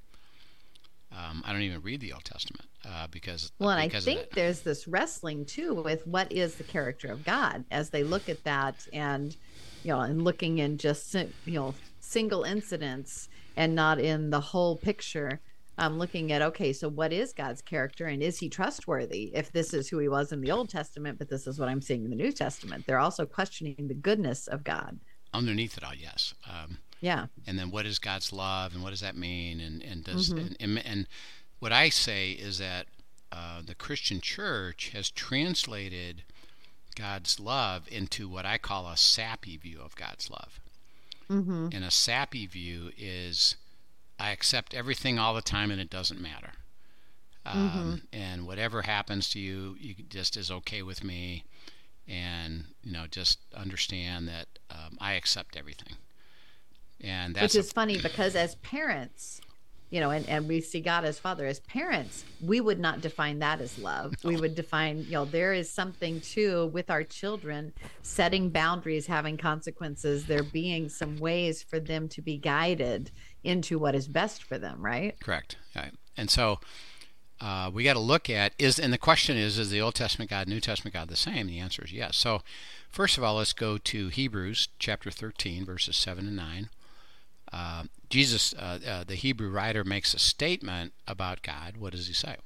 Um, 1.13 1.43
I 1.47 1.53
don't 1.53 1.63
even 1.63 1.81
read 1.83 2.01
the 2.01 2.13
Old 2.13 2.25
Testament 2.25 2.69
uh, 2.85 3.07
because, 3.11 3.53
Well, 3.59 3.71
and 3.71 3.81
I 3.81 3.87
because 3.87 4.07
of 4.07 4.15
think 4.15 4.31
there's 4.31 4.61
this 4.61 4.87
wrestling 4.87 5.45
too 5.45 5.75
with 5.75 6.07
what 6.07 6.31
is 6.33 6.57
the 6.57 6.65
character 6.65 7.09
of 7.09 7.25
God 7.25 7.65
as 7.71 7.91
they 7.91 8.03
look 8.03 8.29
at 8.29 8.43
that 8.45 8.87
and, 8.93 9.35
you 9.83 9.93
know, 9.93 10.01
and 10.01 10.23
looking 10.23 10.59
in 10.59 10.79
just, 10.79 11.15
you 11.15 11.29
know, 11.47 11.75
single 12.01 12.45
incidents 12.45 13.29
and 13.57 13.75
not 13.75 13.99
in 13.99 14.31
the 14.31 14.41
whole 14.41 14.77
picture. 14.77 15.41
I'm 15.79 15.99
looking 15.99 16.33
at, 16.33 16.43
okay, 16.43 16.73
so 16.73 16.89
what 16.89 17.13
is 17.13 17.33
God's 17.33 17.61
character 17.61 18.07
and 18.07 18.23
is 18.23 18.39
he 18.39 18.49
trustworthy 18.49 19.31
if 19.35 19.53
this 19.53 19.75
is 19.75 19.89
who 19.89 19.99
he 19.99 20.09
was 20.09 20.33
in 20.33 20.41
the 20.41 20.51
Old 20.51 20.71
Testament, 20.71 21.19
but 21.19 21.29
this 21.29 21.47
is 21.47 21.59
what 21.59 21.69
I'm 21.69 21.83
seeing 21.83 22.05
in 22.05 22.11
the 22.11 22.17
New 22.17 22.33
Testament? 22.33 22.87
They're 22.87 22.99
also 22.99 23.27
questioning 23.27 23.77
the 23.79 23.95
goodness 23.95 24.47
of 24.49 24.65
God. 24.65 24.99
Underneath 25.35 25.77
it 25.77 25.85
all, 25.85 25.95
yes. 25.95 26.35
Um, 26.49 26.79
Yeah. 27.01 27.27
and 27.47 27.59
then 27.59 27.71
what 27.71 27.87
is 27.87 27.99
God's 27.99 28.33
love 28.33 28.75
and 28.75 28.83
what 28.83 28.91
does 28.91 29.01
that 29.01 29.17
mean 29.17 29.61
and 29.61 29.83
and 29.83 30.05
does 30.05 30.31
Mhm. 30.31 30.39
and, 30.39 30.57
and, 30.61 30.87
and 30.87 31.07
what 31.59 31.73
I 31.73 31.89
say 31.91 32.33
is 32.33 32.59
that 32.59 32.87
uh, 33.33 33.61
the 33.65 33.75
Christian 33.75 34.21
church 34.21 34.91
has 34.91 35.11
translated 35.11 36.23
God's 36.95 37.39
love 37.41 37.87
into 37.91 38.29
what 38.29 38.47
I 38.47 38.57
call 38.59 38.89
a 38.89 38.97
sappy 38.97 39.57
view 39.57 39.81
of 39.81 39.95
God's 39.97 40.31
love. 40.31 40.61
Mm-hmm. 41.29 41.69
And 41.73 41.85
a 41.85 41.91
sappy 41.91 42.47
view 42.47 42.93
is 42.97 43.57
I 44.19 44.31
accept 44.31 44.73
everything 44.75 45.19
all 45.19 45.35
the 45.35 45.43
time 45.43 45.71
and 45.71 45.81
it 45.81 45.91
doesn't 45.91 46.21
matter. 46.21 46.53
Um, 47.45 48.03
And 48.13 48.47
whatever 48.47 48.83
happens 48.83 49.29
to 49.31 49.39
you, 49.39 49.77
you 49.79 49.95
just 50.09 50.37
is 50.37 50.51
okay 50.51 50.83
with 50.83 51.05
me. 51.05 51.45
And, 52.09 52.67
you 52.83 52.93
know, 52.93 53.07
just 53.07 53.39
understand 53.55 54.29
that 54.29 54.47
um, 54.71 54.97
I 55.01 55.13
accept 55.15 55.57
everything. 55.57 55.97
And 57.03 57.35
that's 57.35 57.55
which 57.55 57.57
a- 57.57 57.67
is 57.67 57.73
funny 57.73 57.99
because 57.99 58.35
as 58.37 58.55
parents 58.57 59.41
you 59.91 60.01
know 60.01 60.11
and, 60.11 60.29
and 60.29 60.49
we 60.49 60.61
see 60.61 60.81
god 60.81 61.05
as 61.05 61.17
father 61.17 61.47
as 61.47 61.61
parents 61.61 62.25
we 62.45 62.61
would 62.61 62.81
not 62.81 63.01
define 63.01 63.39
that 63.39 63.61
as 63.61 63.79
love 63.79 64.13
we 64.25 64.37
would 64.37 64.57
define 64.57 64.99
you 65.05 65.13
know 65.13 65.25
there 65.25 65.53
is 65.53 65.71
something 65.71 66.21
too 66.21 66.67
with 66.73 66.91
our 66.91 67.05
children 67.05 67.73
setting 68.03 68.51
boundaries 68.51 69.07
having 69.07 69.37
consequences 69.37 70.27
there 70.27 70.43
being 70.43 70.89
some 70.89 71.17
ways 71.19 71.63
for 71.63 71.79
them 71.79 72.09
to 72.09 72.21
be 72.21 72.37
guided 72.37 73.13
into 73.45 73.79
what 73.79 73.95
is 73.95 74.09
best 74.09 74.43
for 74.43 74.59
them 74.59 74.85
right 74.85 75.21
Correct. 75.21 75.57
Right. 75.77 75.93
And 76.17 76.31
so 76.31 76.59
uh, 77.41 77.71
we 77.73 77.85
got 77.85 77.93
to 77.93 78.01
look 78.01 78.31
at 78.31 78.55
is 78.59 78.79
and 78.79 78.93
the 78.93 78.99
question 78.99 79.37
is 79.37 79.59
is 79.59 79.71
the 79.71 79.81
Old 79.81 79.95
Testament 79.95 80.31
God, 80.31 80.49
New 80.49 80.61
Testament 80.61 80.95
God 80.95 81.09
the 81.09 81.17
same? 81.17 81.47
The 81.47 81.59
answer 81.59 81.85
is 81.85 81.93
yes. 81.93 82.17
So 82.17 82.43
first 82.91 83.19
of 83.19 83.25
all, 83.25 83.37
let's 83.37 83.53
go 83.53 83.77
to 83.79 84.09
Hebrews 84.09 84.69
chapter 84.79 85.11
13 85.11 85.65
verses 85.65 85.97
7 85.97 86.27
and 86.27 86.37
9. 86.37 86.71
Uh, 87.53 87.85
Jesus, 88.09 88.55
uh, 88.55 88.79
uh, 88.87 89.05
the 89.05 89.15
Hebrew 89.15 89.51
writer, 89.51 89.85
makes 89.85 90.15
a 90.15 90.19
statement 90.19 90.93
about 91.07 91.43
God. 91.43 91.77
What 91.77 91.93
does 91.93 92.07
he 92.07 92.15
say? 92.15 92.37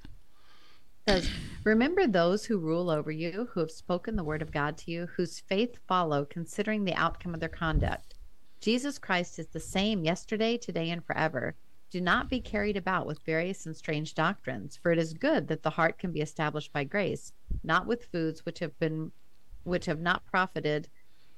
says 1.08 1.30
remember 1.64 2.06
those 2.06 2.44
who 2.44 2.58
rule 2.58 2.90
over 2.90 3.10
you 3.10 3.48
who 3.52 3.60
have 3.60 3.70
spoken 3.70 4.16
the 4.16 4.24
word 4.24 4.42
of 4.42 4.52
god 4.52 4.76
to 4.76 4.90
you 4.90 5.06
whose 5.16 5.40
faith 5.40 5.78
follow 5.88 6.24
considering 6.24 6.84
the 6.84 6.94
outcome 6.94 7.34
of 7.34 7.40
their 7.40 7.48
conduct 7.48 8.14
jesus 8.60 8.98
christ 8.98 9.38
is 9.38 9.46
the 9.48 9.60
same 9.60 10.04
yesterday 10.04 10.56
today 10.56 10.90
and 10.90 11.04
forever 11.04 11.54
do 11.90 12.00
not 12.00 12.28
be 12.28 12.40
carried 12.40 12.76
about 12.76 13.06
with 13.06 13.24
various 13.24 13.66
and 13.66 13.76
strange 13.76 14.14
doctrines 14.14 14.78
for 14.80 14.92
it 14.92 14.98
is 14.98 15.12
good 15.14 15.48
that 15.48 15.62
the 15.62 15.70
heart 15.70 15.98
can 15.98 16.12
be 16.12 16.20
established 16.20 16.72
by 16.72 16.84
grace 16.84 17.32
not 17.64 17.86
with 17.86 18.04
foods 18.12 18.44
which 18.44 18.58
have 18.58 18.78
been 18.78 19.10
which 19.64 19.86
have 19.86 20.00
not 20.00 20.24
profited 20.26 20.88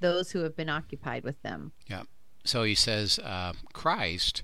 those 0.00 0.30
who 0.30 0.40
have 0.40 0.56
been 0.56 0.68
occupied 0.68 1.22
with 1.22 1.40
them 1.42 1.72
so 2.44 2.62
he 2.64 2.74
says 2.74 3.18
uh, 3.18 3.52
Christ, 3.72 4.42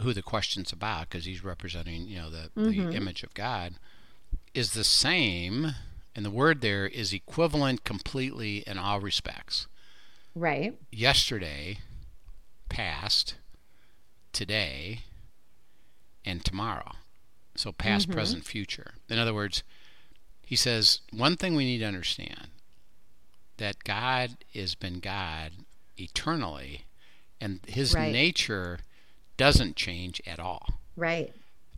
who 0.00 0.12
the 0.12 0.22
question's 0.22 0.72
about, 0.72 1.08
because 1.08 1.24
he's 1.24 1.44
representing 1.44 2.06
you 2.06 2.16
know 2.18 2.30
the, 2.30 2.50
Mhm. 2.56 2.90
the 2.90 2.96
image 2.96 3.22
of 3.22 3.32
God, 3.34 3.74
is 4.52 4.72
the 4.72 4.84
same, 4.84 5.74
and 6.14 6.24
the 6.24 6.30
word 6.30 6.60
there 6.60 6.86
is 6.86 7.12
equivalent 7.12 7.84
completely 7.84 8.58
in 8.66 8.78
all 8.78 9.00
respects. 9.00 9.66
Right. 10.34 10.76
Yesterday, 10.90 11.78
past, 12.68 13.36
today, 14.32 15.02
and 16.24 16.44
tomorrow. 16.44 16.96
So 17.56 17.70
past, 17.72 18.08
Mhm. 18.08 18.12
present, 18.14 18.44
future. 18.44 18.94
In 19.08 19.18
other 19.18 19.32
words, 19.34 19.62
he 20.42 20.56
says 20.56 21.00
one 21.10 21.36
thing 21.36 21.54
we 21.54 21.64
need 21.64 21.78
to 21.78 21.84
understand 21.86 22.50
that 23.58 23.84
God 23.84 24.38
has 24.54 24.74
been 24.74 24.98
God 24.98 25.52
eternally, 25.98 26.84
and 27.40 27.60
his 27.66 27.94
Right. 27.94 28.12
nature 28.12 28.80
doesn't 29.36 29.76
change 29.76 30.20
at 30.26 30.38
all. 30.38 30.80
Right. 30.96 31.32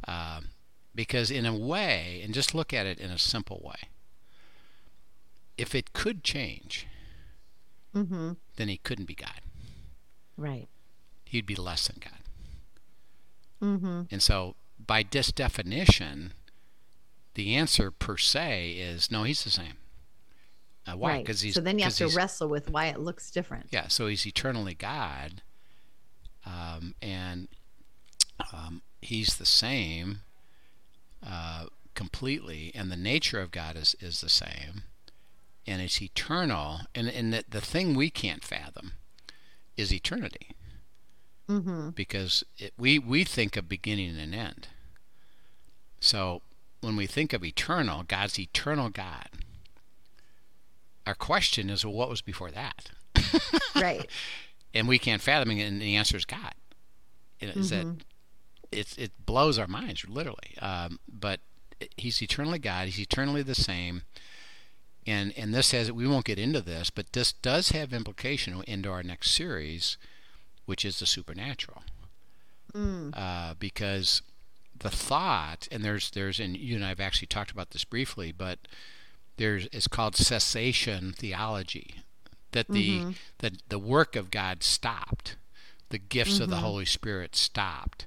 Um, 0.06 0.50
because, 0.94 1.30
in 1.30 1.46
a 1.46 1.54
way, 1.56 2.20
and 2.22 2.32
just 2.34 2.54
look 2.54 2.72
at 2.72 2.86
it 2.86 2.98
in 2.98 3.10
a 3.10 3.18
simple 3.18 3.60
way, 3.62 3.88
if 5.56 5.74
it 5.74 5.92
could 5.92 6.22
change, 6.24 6.86
Mm-hmm. 7.94 8.32
then 8.56 8.68
he 8.68 8.76
couldn't 8.76 9.06
be 9.06 9.14
God. 9.14 9.40
Right. 10.36 10.68
He'd 11.24 11.46
be 11.46 11.54
less 11.54 11.86
than 11.88 11.96
God. 11.98 12.20
Mm-hmm. 13.62 14.02
And 14.10 14.22
so, 14.22 14.54
by 14.78 15.02
this 15.10 15.32
definition, 15.32 16.34
the 17.34 17.54
answer 17.54 17.90
per 17.90 18.18
se 18.18 18.72
is 18.72 19.10
no, 19.10 19.22
he's 19.22 19.44
the 19.44 19.50
same. 19.50 19.78
Uh, 20.86 20.96
why? 20.96 21.10
Right. 21.14 21.24
Because 21.24 21.40
he's 21.40 21.54
so 21.54 21.60
then 21.60 21.78
you 21.78 21.84
have 21.84 21.94
to 21.94 22.08
wrestle 22.08 22.48
with 22.48 22.70
why 22.70 22.86
it 22.86 23.00
looks 23.00 23.30
different. 23.30 23.66
Yeah, 23.70 23.88
so 23.88 24.06
he's 24.06 24.26
eternally 24.26 24.74
God, 24.74 25.42
um, 26.44 26.94
and 27.02 27.48
um, 28.52 28.82
he's 29.02 29.36
the 29.36 29.46
same 29.46 30.20
uh, 31.26 31.66
completely, 31.94 32.70
and 32.74 32.90
the 32.90 32.96
nature 32.96 33.40
of 33.40 33.50
God 33.50 33.76
is, 33.76 33.96
is 34.00 34.20
the 34.20 34.28
same, 34.28 34.84
and 35.66 35.82
it's 35.82 36.00
eternal. 36.00 36.80
And, 36.94 37.08
and 37.08 37.32
the, 37.32 37.44
the 37.48 37.60
thing 37.60 37.94
we 37.94 38.10
can't 38.10 38.44
fathom 38.44 38.92
is 39.76 39.92
eternity, 39.92 40.50
Mm-hmm. 41.48 41.90
because 41.90 42.42
it, 42.58 42.72
we, 42.76 42.98
we 42.98 43.22
think 43.22 43.56
of 43.56 43.68
beginning 43.68 44.18
and 44.18 44.34
end. 44.34 44.66
So 46.00 46.42
when 46.80 46.96
we 46.96 47.06
think 47.06 47.32
of 47.32 47.44
eternal, 47.44 48.02
God's 48.02 48.36
eternal 48.38 48.88
God, 48.90 49.28
our 51.06 51.14
question 51.14 51.70
is, 51.70 51.84
well, 51.84 51.94
what 51.94 52.08
was 52.10 52.20
before 52.22 52.50
that? 52.50 52.90
Right. 53.74 54.08
and 54.74 54.88
we 54.88 54.98
can't 54.98 55.20
fathom 55.22 55.50
it, 55.50 55.62
and 55.62 55.80
the 55.80 55.96
answer 55.96 56.16
is 56.16 56.24
God. 56.24 56.54
Know, 57.42 57.48
is 57.54 57.70
that 57.70 57.86
it's 58.72 58.96
it 58.96 59.12
blows 59.24 59.58
our 59.58 59.66
minds 59.66 60.04
literally. 60.08 60.56
Um, 60.60 60.98
but 61.08 61.40
He's 61.96 62.22
eternally 62.22 62.58
God. 62.58 62.86
He's 62.88 62.98
eternally 63.00 63.42
the 63.42 63.54
same. 63.54 64.02
And 65.06 65.32
and 65.36 65.54
this 65.54 65.70
has 65.72 65.92
we 65.92 66.06
won't 66.08 66.24
get 66.24 66.38
into 66.38 66.60
this, 66.62 66.88
but 66.90 67.12
this 67.12 67.32
does 67.32 67.68
have 67.70 67.92
implication 67.92 68.62
into 68.66 68.90
our 68.90 69.02
next 69.02 69.30
series, 69.32 69.98
which 70.64 70.84
is 70.84 70.98
the 70.98 71.06
supernatural, 71.06 71.82
Mm. 72.74 73.12
uh, 73.16 73.54
because 73.58 74.22
the 74.78 74.90
thought 74.90 75.68
and 75.70 75.84
there's 75.84 76.10
there's 76.10 76.40
and 76.40 76.56
you 76.56 76.74
and 76.76 76.84
I 76.84 76.88
have 76.88 77.00
actually 77.00 77.28
talked 77.28 77.50
about 77.50 77.70
this 77.70 77.84
briefly, 77.84 78.32
but 78.32 78.58
there's 79.36 79.66
it's 79.72 79.88
called 79.88 80.16
cessation 80.16 81.12
theology, 81.12 82.02
that 82.52 82.68
the 82.68 83.00
Mhm. 83.00 83.16
that 83.38 83.68
the 83.68 83.78
work 83.78 84.16
of 84.16 84.30
God 84.30 84.62
stopped, 84.62 85.36
the 85.90 85.98
gifts 85.98 86.40
of 86.40 86.48
the 86.48 86.56
Mhm. 86.56 86.60
Holy 86.60 86.84
Spirit 86.86 87.36
stopped. 87.36 88.06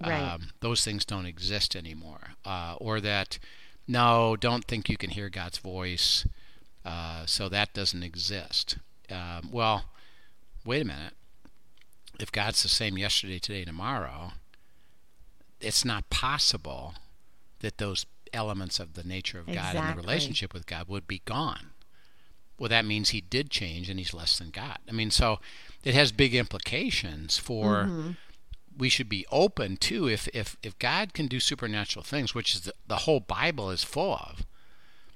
Right. 0.00 0.12
Um, 0.12 0.52
those 0.60 0.84
things 0.84 1.04
don't 1.04 1.26
exist 1.26 1.74
anymore, 1.74 2.34
uh, 2.44 2.74
or 2.78 3.00
that 3.00 3.38
no, 3.86 4.36
don't 4.36 4.66
think 4.66 4.88
you 4.88 4.96
can 4.96 5.10
hear 5.10 5.28
God's 5.30 5.58
voice, 5.58 6.26
uh, 6.84 7.24
so 7.26 7.48
that 7.48 7.72
doesn't 7.72 8.02
exist. 8.02 8.78
Um, 9.08 9.50
well, 9.52 9.90
wait 10.64 10.82
a 10.82 10.84
minute. 10.84 11.14
If 12.18 12.32
God's 12.32 12.62
the 12.62 12.68
same 12.68 12.98
yesterday, 12.98 13.38
today, 13.38 13.64
tomorrow, 13.64 14.32
it's 15.60 15.84
not 15.84 16.10
possible 16.10 16.94
that 17.60 17.78
those 17.78 18.04
elements 18.36 18.78
of 18.78 18.94
the 18.94 19.02
nature 19.02 19.40
of 19.40 19.46
God 19.46 19.74
and 19.74 19.98
the 19.98 20.00
relationship 20.00 20.52
with 20.54 20.66
God 20.66 20.86
would 20.88 21.08
be 21.08 21.22
gone. 21.24 21.70
Well, 22.58 22.68
that 22.68 22.84
means 22.84 23.10
he 23.10 23.20
did 23.20 23.50
change 23.50 23.90
and 23.90 23.98
he's 23.98 24.14
less 24.14 24.38
than 24.38 24.50
God. 24.50 24.78
I 24.88 24.92
mean, 24.92 25.10
so 25.10 25.40
it 25.82 25.94
has 25.94 26.12
big 26.12 26.34
implications 26.34 27.36
for 27.38 27.84
Mhm. 27.86 28.16
we 28.78 28.88
should 28.88 29.08
be 29.08 29.26
open 29.30 29.76
to 29.78 30.06
if, 30.08 30.28
if, 30.34 30.56
if 30.62 30.78
God 30.78 31.12
can 31.14 31.26
do 31.26 31.40
supernatural 31.40 32.02
things, 32.04 32.34
which 32.34 32.54
is 32.54 32.60
the, 32.62 32.72
the 32.86 32.98
whole 32.98 33.20
Bible 33.20 33.70
is 33.70 33.82
full 33.84 34.14
of, 34.14 34.46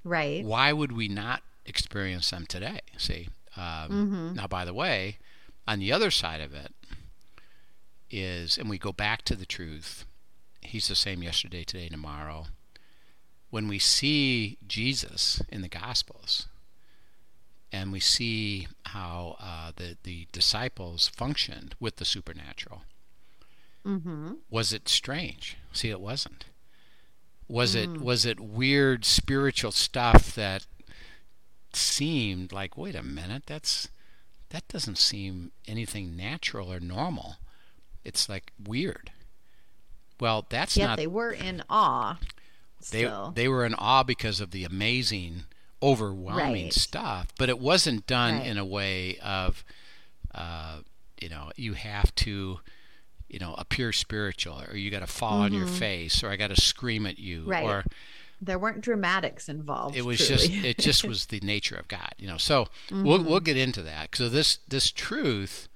Right. 0.05 0.45
why 0.45 0.73
would 0.73 0.93
we 0.93 1.09
not 1.09 1.43
experience 1.67 2.31
them 2.31 2.47
today? 2.47 2.81
See? 2.99 3.29
Um, 3.57 4.33
Mhm. 4.33 4.35
Now, 4.37 4.47
by 4.47 4.65
the 4.65 4.75
way, 4.75 5.19
on 5.69 5.79
the 5.79 5.93
other 5.93 6.11
side 6.11 6.41
of 6.41 6.53
it 6.55 6.75
is, 8.11 8.59
and 8.59 8.69
we 8.69 8.79
go 8.79 8.93
back 8.93 9.23
to 9.23 9.37
the 9.37 9.47
truth, 9.47 10.05
He's 10.63 10.89
the 10.89 10.95
same 10.95 11.23
yesterday, 11.23 11.65
today, 11.65 11.89
tomorrow. 11.89 12.49
When 13.51 13.67
we 13.69 13.79
see 13.79 14.59
Jesus 14.67 15.43
in 15.49 15.61
the 15.63 15.69
Gospels, 15.69 16.47
and 17.73 17.93
we 17.93 18.01
see 18.01 18.67
how 18.87 19.37
uh, 19.41 19.73
the, 19.77 19.97
the 20.03 20.27
disciples 20.33 21.09
functioned 21.09 21.75
with 21.81 21.97
the 21.97 22.05
supernatural, 22.05 22.83
Mm-hmm. 23.87 24.33
was 24.51 24.75
it 24.75 24.89
strange? 24.91 25.57
See, 25.73 25.89
it 25.89 26.01
wasn't. 26.03 26.45
Was 27.49 27.75
Mm. 27.75 27.83
it 27.97 28.01
was 28.03 28.27
it 28.27 28.39
weird 28.39 29.05
spiritual 29.07 29.73
stuff 29.73 30.35
that 30.35 30.67
seemed 31.73 32.53
like, 32.53 32.77
wait 32.77 32.95
a 32.95 33.03
minute, 33.03 33.45
that's 33.47 33.89
that 34.51 34.69
doesn't 34.69 34.99
seem 34.99 35.53
anything 35.67 36.15
natural 36.17 36.71
or 36.73 36.79
normal. 36.79 37.37
It's 38.05 38.29
like 38.29 38.53
weird. 38.63 39.13
Well, 40.21 40.45
that's 40.49 40.77
Yet 40.77 40.87
not 40.87 40.97
they 40.99 41.07
were 41.07 41.33
in 41.33 41.63
awe. 41.71 42.19
They 42.81 43.05
Still. 43.05 43.33
they 43.35 43.49
were 43.49 43.65
in 43.67 43.75
awe 43.75 44.03
because 44.03 44.41
of 44.41 44.51
the 44.51 44.65
amazing, 44.65 45.45
overwhelming 45.83 46.65
Right. 46.65 46.73
stuff. 46.73 47.33
But 47.39 47.49
it 47.49 47.59
wasn't 47.59 48.07
done 48.07 48.39
Right. 48.39 48.47
in 48.47 48.59
a 48.59 48.65
way 48.65 49.19
of, 49.19 49.65
uh, 50.35 50.79
you 51.21 51.29
know, 51.29 51.51
you 51.57 51.75
have 51.75 52.15
to, 52.17 52.61
you 53.29 53.39
know, 53.39 53.55
appear 53.59 53.93
spiritual, 53.93 54.63
or 54.69 54.77
you 54.77 54.91
got 54.91 55.01
to 55.01 55.07
fall 55.07 55.41
on 55.41 55.53
your 55.53 55.67
Mhm. 55.67 55.79
face, 55.79 56.23
or 56.23 56.31
I 56.31 56.37
got 56.37 56.49
to 56.49 56.61
scream 56.61 57.07
at 57.07 57.19
you, 57.19 57.45
Right. 57.45 57.65
or 57.65 57.85
there 58.41 58.59
weren't 58.59 58.81
dramatics 58.81 59.49
involved. 59.51 59.95
it 59.97 60.03
was 60.07 60.17
truly. 60.27 60.49
just 60.49 60.65
it 60.65 60.79
just 60.89 61.05
was 61.05 61.27
the 61.27 61.41
nature 61.41 61.77
of 61.77 61.87
God, 61.89 62.15
you 62.19 62.27
know. 62.27 62.39
So 62.39 62.69
we'll 62.91 63.23
we'll 63.23 63.41
get 63.41 63.57
into 63.59 63.83
that. 63.83 64.17
So 64.17 64.29
this 64.31 64.59
this 64.69 64.91
truth 64.91 65.69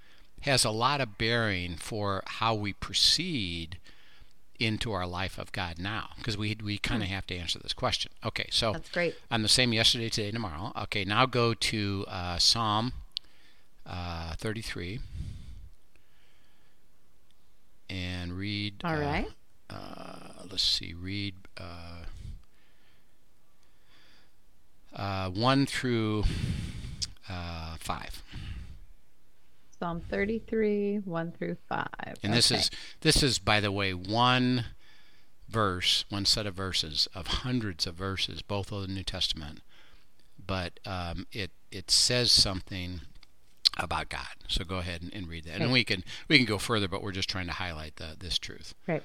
has 0.42 0.64
a 0.64 0.70
lot 0.70 1.00
of 1.00 1.16
bearing 1.18 1.76
for 1.76 2.22
how 2.26 2.54
we 2.54 2.72
proceed 2.72 3.78
into 4.60 4.92
our 4.92 5.06
life 5.06 5.38
of 5.38 5.52
God 5.52 5.78
now, 5.78 6.10
because 6.16 6.36
we 6.38 6.56
we 6.62 6.78
kind 6.78 7.02
of 7.02 7.08
have 7.08 7.26
to 7.28 7.36
answer 7.36 7.58
this 7.58 7.72
question. 7.72 8.12
Okay, 8.24 8.46
so 8.50 8.72
That's 8.72 8.90
great. 8.90 9.14
I'm 9.30 9.42
the 9.42 9.48
same 9.48 9.72
yesterday, 9.72 10.08
today, 10.08 10.30
tomorrow. 10.30 10.72
Okay, 10.82 11.04
now 11.04 11.26
go 11.26 11.54
to 11.54 12.04
uh, 12.08 12.38
Psalm 12.38 12.92
uh, 13.86 14.34
33 14.36 15.00
and 17.90 18.32
read. 18.32 18.74
All 18.84 18.96
right. 18.96 19.26
uh, 19.70 19.74
uh, 19.74 20.42
let's 20.50 20.62
see, 20.62 20.94
read 20.94 21.34
uh, 21.58 22.04
uh, 24.94 25.30
1 25.30 25.66
through 25.66 26.24
uh, 27.28 27.76
5. 27.78 28.22
Psalm 29.84 30.00
33, 30.00 31.00
1 31.04 31.32
through 31.32 31.58
5. 31.68 31.86
And 32.22 32.32
this 32.32 32.50
is 32.50 32.70
this 33.02 33.22
is 33.22 33.38
by 33.38 33.60
the 33.60 33.70
way 33.70 33.92
one 33.92 34.64
verse, 35.46 36.06
one 36.08 36.24
set 36.24 36.46
of 36.46 36.54
verses 36.54 37.06
of 37.14 37.26
hundreds 37.26 37.86
of 37.86 37.94
verses, 37.94 38.40
both 38.40 38.72
of 38.72 38.80
the 38.80 38.88
New 38.88 39.02
Testament. 39.02 39.60
But 40.38 40.80
um, 40.86 41.26
it 41.32 41.50
it 41.70 41.90
says 41.90 42.32
something 42.32 43.02
about 43.76 44.08
God. 44.08 44.26
So 44.48 44.64
go 44.64 44.78
ahead 44.78 45.02
and, 45.02 45.12
and 45.12 45.28
read 45.28 45.44
that, 45.44 45.60
and 45.60 45.70
we 45.70 45.84
can 45.84 46.02
we 46.28 46.38
can 46.38 46.46
go 46.46 46.56
further, 46.56 46.88
but 46.88 47.02
we're 47.02 47.12
just 47.12 47.28
trying 47.28 47.48
to 47.48 47.52
highlight 47.52 47.96
the, 47.96 48.16
this 48.18 48.38
truth. 48.38 48.74
Right. 48.86 49.02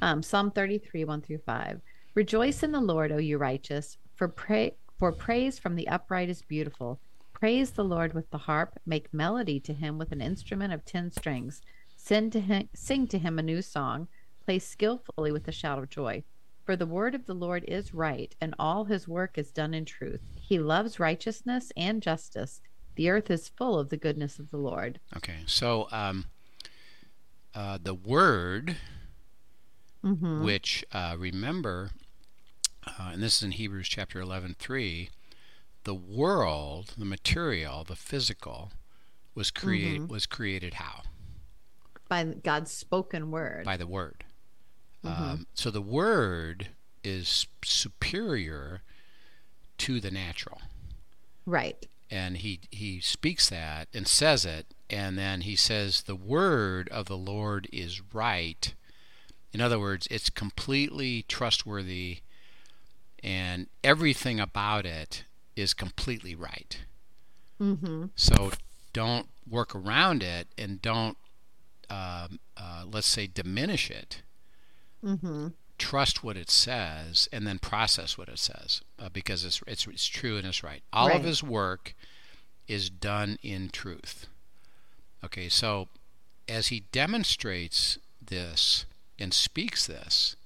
Um, 0.00 0.22
Psalm 0.22 0.52
33, 0.52 1.06
1 1.06 1.22
through 1.22 1.38
5. 1.38 1.80
Rejoice 2.14 2.62
in 2.62 2.70
the 2.70 2.80
Lord, 2.80 3.10
O 3.10 3.16
you 3.16 3.36
righteous, 3.36 3.98
for 4.14 4.28
pray 4.28 4.74
for 4.96 5.10
praise 5.10 5.58
from 5.58 5.74
the 5.74 5.88
upright 5.88 6.28
is 6.28 6.42
beautiful. 6.42 7.00
Praise 7.38 7.70
the 7.70 7.84
Lord 7.84 8.14
with 8.14 8.30
the 8.30 8.38
harp, 8.38 8.80
make 8.84 9.14
melody 9.14 9.60
to 9.60 9.72
him 9.72 9.96
with 9.96 10.10
an 10.10 10.20
instrument 10.20 10.72
of 10.72 10.84
ten 10.84 11.10
strings. 11.12 11.60
Sing 11.96 12.30
to 12.30 12.40
him, 12.40 12.68
sing 12.74 13.06
to 13.08 13.18
him 13.18 13.38
a 13.38 13.42
new 13.42 13.62
song, 13.62 14.08
play 14.44 14.58
skillfully 14.58 15.30
with 15.30 15.46
a 15.46 15.52
shout 15.52 15.78
of 15.78 15.88
joy. 15.88 16.24
For 16.64 16.74
the 16.74 16.86
word 16.86 17.14
of 17.14 17.26
the 17.26 17.34
Lord 17.34 17.64
is 17.68 17.94
right, 17.94 18.34
and 18.40 18.54
all 18.58 18.84
his 18.84 19.06
work 19.06 19.38
is 19.38 19.50
done 19.52 19.72
in 19.72 19.84
truth. 19.84 20.20
He 20.34 20.58
loves 20.58 20.98
righteousness 20.98 21.70
and 21.76 22.02
justice. 22.02 22.60
The 22.96 23.08
earth 23.08 23.30
is 23.30 23.48
full 23.48 23.78
of 23.78 23.90
the 23.90 23.96
goodness 23.96 24.38
of 24.40 24.50
the 24.50 24.56
Lord. 24.58 24.98
Okay, 25.16 25.38
so 25.46 25.86
um, 25.92 26.24
uh, 27.54 27.78
the 27.82 27.94
word, 27.94 28.76
Mm-hmm. 30.04 30.44
which 30.44 30.84
uh, 30.92 31.16
remember, 31.18 31.90
uh, 32.86 33.10
and 33.12 33.22
this 33.22 33.38
is 33.38 33.42
in 33.42 33.50
Hebrews 33.52 33.88
chapter 33.88 34.20
11, 34.20 34.54
3, 34.58 35.10
the 35.88 35.94
world, 36.20 36.84
the 36.98 37.04
material, 37.16 37.82
the 37.84 37.96
physical, 37.96 38.72
was 39.34 39.50
create 39.50 40.00
Mm-hmm. 40.02 40.12
was 40.12 40.26
created 40.26 40.74
how 40.74 41.02
By 42.08 42.24
God's 42.24 42.70
spoken 42.70 43.30
word. 43.30 43.64
by 43.64 43.76
the 43.76 43.86
word. 43.86 44.24
Mm-hmm. 45.04 45.22
Um, 45.22 45.46
so 45.54 45.70
the 45.70 45.80
word 45.82 46.68
is 47.04 47.46
superior 47.64 48.82
to 49.78 50.00
the 50.00 50.10
natural. 50.10 50.60
right. 51.46 51.86
and 52.10 52.38
he 52.38 52.60
he 52.70 53.00
speaks 53.00 53.48
that 53.48 53.88
and 53.94 54.06
says 54.08 54.44
it 54.44 54.66
and 54.90 55.16
then 55.18 55.42
he 55.42 55.54
says 55.56 56.02
the 56.02 56.16
word 56.16 56.88
of 56.90 57.06
the 57.06 57.16
Lord 57.32 57.68
is 57.72 58.00
right 58.12 58.74
in 59.52 59.60
other 59.60 59.78
words 59.78 60.08
it's 60.10 60.30
completely 60.30 61.24
trustworthy 61.28 62.18
and 63.22 63.68
everything 63.84 64.40
about 64.40 64.84
it 64.86 65.24
is 65.58 65.74
completely 65.74 66.34
right 66.34 66.78
Mm-hmm. 67.60 68.06
so 68.14 68.52
don't 68.92 69.26
work 69.50 69.74
around 69.74 70.22
it 70.22 70.46
and 70.56 70.80
don't 70.80 71.16
um, 71.90 72.38
uh, 72.56 72.84
let's 72.90 73.06
say 73.06 73.26
diminish 73.26 73.90
it 73.90 74.22
Mm-hmm. 75.04 75.48
trust 75.78 76.22
what 76.24 76.36
it 76.36 76.50
says 76.50 77.28
and 77.32 77.46
then 77.46 77.58
process 77.58 78.16
what 78.18 78.28
it 78.28 78.38
says 78.38 78.82
uh, 78.98 79.08
because 79.12 79.44
it's, 79.44 79.60
it's 79.66 79.86
it's 79.86 80.06
true 80.06 80.36
and 80.36 80.46
it's 80.46 80.62
right. 80.64 80.82
All 80.92 81.08
Right. 81.08 81.16
of 81.16 81.24
his 81.24 81.42
work 81.42 81.94
is 82.66 82.90
done 82.90 83.38
in 83.42 83.70
truth. 83.70 84.26
Okay, 85.24 85.48
so 85.48 85.88
as 86.48 86.68
he 86.68 86.80
demonstrates 86.92 87.98
this 88.24 88.86
and 89.18 89.32
speaks 89.32 89.86
this, 89.86 90.36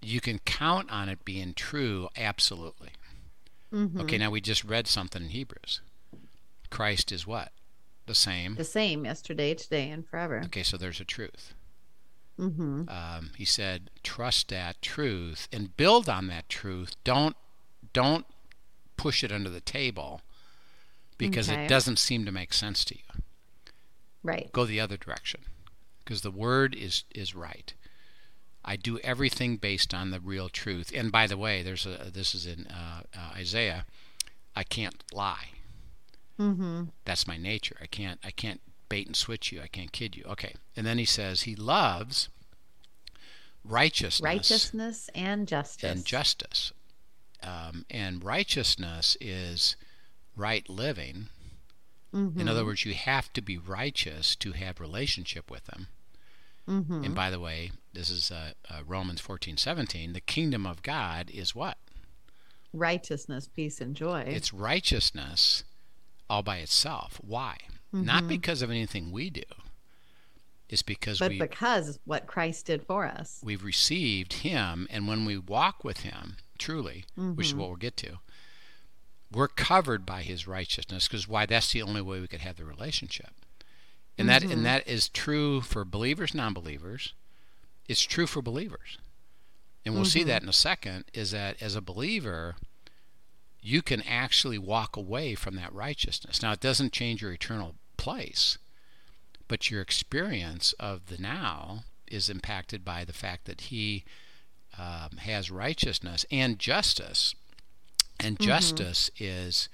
you 0.00 0.20
can 0.20 0.38
count 0.40 0.90
on 0.90 1.08
it 1.08 1.24
being 1.24 1.54
true 1.54 2.08
absolutely. 2.16 2.90
Mm-hmm. 3.72 4.00
Okay, 4.02 4.18
now 4.18 4.30
we 4.30 4.40
just 4.40 4.64
read 4.64 4.86
something 4.86 5.22
in 5.22 5.28
Hebrews. 5.30 5.80
Christ 6.70 7.10
is 7.12 7.26
what? 7.26 7.52
The 8.06 8.14
same. 8.14 8.56
The 8.56 8.64
same 8.64 9.04
yesterday, 9.04 9.54
today, 9.54 9.88
and 9.90 10.06
forever. 10.06 10.42
Okay, 10.46 10.62
so 10.62 10.76
there's 10.76 11.00
a 11.00 11.04
truth. 11.04 11.54
Mm-hmm. 12.38 12.88
um, 12.88 13.30
he 13.36 13.44
said 13.44 13.90
trust 14.02 14.48
that 14.48 14.80
truth 14.80 15.48
and 15.52 15.76
build 15.76 16.08
on 16.08 16.28
that 16.28 16.48
truth 16.48 16.96
don't 17.04 17.36
don't 17.92 18.24
push 18.96 19.22
it 19.22 19.30
under 19.30 19.50
the 19.50 19.60
table 19.60 20.22
because 21.18 21.50
Okay. 21.50 21.66
it 21.66 21.68
doesn't 21.68 21.98
seem 21.98 22.24
to 22.24 22.32
make 22.32 22.54
sense 22.54 22.86
to 22.86 22.94
you 22.96 23.22
Right. 24.22 24.50
go 24.50 24.64
the 24.64 24.80
other 24.80 24.96
direction 24.96 25.42
because 26.02 26.22
the 26.22 26.30
word 26.30 26.74
is 26.74 27.04
is 27.14 27.34
right 27.34 27.74
i 28.64 28.76
do 28.76 28.98
everything 29.00 29.56
based 29.56 29.92
on 29.94 30.10
the 30.10 30.20
real 30.20 30.48
truth 30.48 30.90
and 30.94 31.10
by 31.12 31.26
the 31.26 31.36
way 31.36 31.62
there's 31.62 31.86
a 31.86 32.10
this 32.12 32.34
is 32.34 32.46
in 32.46 32.66
uh, 32.68 33.02
uh, 33.16 33.30
isaiah 33.36 33.84
i 34.56 34.62
can't 34.62 35.02
lie 35.12 35.48
Mm-hmm. 36.40 36.84
that's 37.04 37.26
my 37.26 37.36
nature 37.36 37.76
i 37.80 37.86
can't 37.86 38.18
i 38.24 38.30
can't 38.30 38.60
bait 38.88 39.06
and 39.06 39.14
switch 39.14 39.52
you 39.52 39.60
i 39.62 39.66
can't 39.68 39.92
kid 39.92 40.16
you 40.16 40.24
okay 40.24 40.54
and 40.76 40.86
then 40.86 40.98
he 40.98 41.04
says 41.04 41.42
he 41.42 41.54
loves 41.54 42.28
righteousness 43.64 44.20
Righteousness 44.24 45.10
and 45.14 45.46
justice. 45.46 45.90
and 45.90 46.04
justice. 46.04 46.72
Um, 47.42 47.84
and 47.90 48.22
righteousness 48.22 49.16
is 49.20 49.76
right 50.36 50.68
living. 50.68 51.28
Mm-hmm. 52.14 52.40
In 52.40 52.48
other 52.48 52.64
words, 52.64 52.84
you 52.84 52.94
have 52.94 53.32
to 53.32 53.40
be 53.42 53.58
righteous 53.58 54.36
to 54.36 54.52
have 54.52 54.80
relationship 54.80 55.50
with 55.50 55.68
Him. 55.72 55.88
Mm-hmm. 56.68 57.04
And 57.04 57.14
by 57.14 57.30
the 57.30 57.40
way, 57.40 57.72
this 57.92 58.08
is 58.10 58.30
uh, 58.30 58.52
uh, 58.70 58.80
Romans 58.86 59.20
fourteen 59.20 59.56
seventeen. 59.56 60.12
The 60.12 60.20
kingdom 60.20 60.66
of 60.66 60.82
God 60.82 61.30
is 61.32 61.54
what? 61.54 61.78
Righteousness, 62.72 63.48
peace, 63.48 63.80
and 63.80 63.94
joy. 63.94 64.24
It's 64.26 64.52
righteousness 64.52 65.64
all 66.30 66.42
by 66.42 66.58
itself. 66.58 67.20
Why? 67.22 67.56
Not 67.92 68.26
because 68.26 68.62
of 68.62 68.70
anything 68.70 69.12
we 69.12 69.28
do. 69.28 69.42
It's 70.72 70.82
because 70.82 71.18
but 71.18 71.30
we 71.30 71.38
because 71.38 71.98
what 72.06 72.26
Christ 72.26 72.64
did 72.64 72.82
for 72.86 73.04
us. 73.04 73.40
we've 73.44 73.62
received 73.62 74.32
him 74.32 74.88
and 74.90 75.06
when 75.06 75.26
we 75.26 75.36
walk 75.36 75.84
with 75.84 76.00
him 76.00 76.36
truly 76.58 77.04
which 77.14 77.48
is 77.48 77.54
what 77.54 77.68
we'll 77.68 77.76
get 77.76 77.94
to 77.98 78.20
we're 79.30 79.48
covered 79.48 80.06
by 80.06 80.22
his 80.22 80.46
righteousness 80.48 81.06
because 81.08 81.28
why 81.28 81.44
that's 81.44 81.72
the 81.72 81.82
only 81.82 82.00
way 82.00 82.20
we 82.20 82.26
could 82.26 82.40
have 82.40 82.56
the 82.56 82.64
relationship 82.64 83.32
and 84.22 84.42
that 84.42 84.42
and 84.44 84.64
that 84.64 84.86
is 84.86 85.08
true 85.08 85.60
for 85.60 85.84
believers 85.84 86.34
non-believers. 86.34 87.14
It's 87.88 88.02
true 88.02 88.26
for 88.26 88.42
believers. 88.42 88.98
And 89.84 89.94
we'll 89.94 90.04
see 90.04 90.22
that 90.22 90.42
in 90.42 90.48
a 90.48 90.52
second 90.52 91.06
is 91.12 91.32
that 91.32 91.60
as 91.60 91.74
a 91.74 91.80
believer 91.80 92.54
you 93.60 93.82
can 93.82 94.02
actually 94.02 94.58
walk 94.58 94.96
away 94.96 95.34
from 95.34 95.56
that 95.56 95.72
righteousness. 95.72 96.42
Now 96.42 96.52
it 96.52 96.60
doesn't 96.60 96.92
change 96.92 97.22
your 97.22 97.32
eternal 97.32 97.74
place 97.96 98.58
but 99.52 99.70
your 99.70 99.82
experience 99.82 100.72
of 100.80 101.08
the 101.08 101.18
now 101.18 101.84
is 102.10 102.30
impacted 102.30 102.86
by 102.86 103.04
the 103.04 103.12
fact 103.12 103.44
that 103.44 103.60
he 103.60 104.02
um, 104.78 105.18
has 105.18 105.50
righteousness 105.50 106.24
and 106.30 106.58
justice. 106.58 107.34
And 108.18 108.40
justice 108.40 109.10
is 109.18 109.68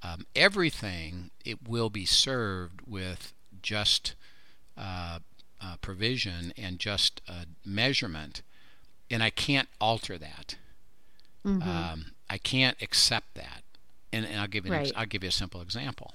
um, 0.00 0.26
everything, 0.36 1.32
it 1.44 1.68
will 1.68 1.90
be 1.90 2.04
served 2.04 2.82
with 2.86 3.32
just 3.62 4.14
uh, 4.76 5.18
uh, 5.60 5.76
provision 5.80 6.52
and 6.56 6.78
just 6.78 7.20
uh, 7.28 7.44
measurement. 7.64 8.42
And 9.10 9.22
I 9.22 9.30
can't 9.30 9.68
alter 9.80 10.16
that. 10.18 10.56
Mm-hmm. 11.44 11.68
Um, 11.68 12.12
I 12.28 12.38
can't 12.38 12.80
accept 12.80 13.34
that. 13.34 13.62
And, 14.12 14.24
and 14.26 14.40
I'll 14.40 14.48
give 14.48 14.66
you 14.66 14.72
an 14.72 14.80
ex- 14.80 14.92
I'll 14.96 15.06
give 15.06 15.22
you 15.22 15.28
a 15.28 15.32
simple 15.32 15.60
example. 15.60 16.14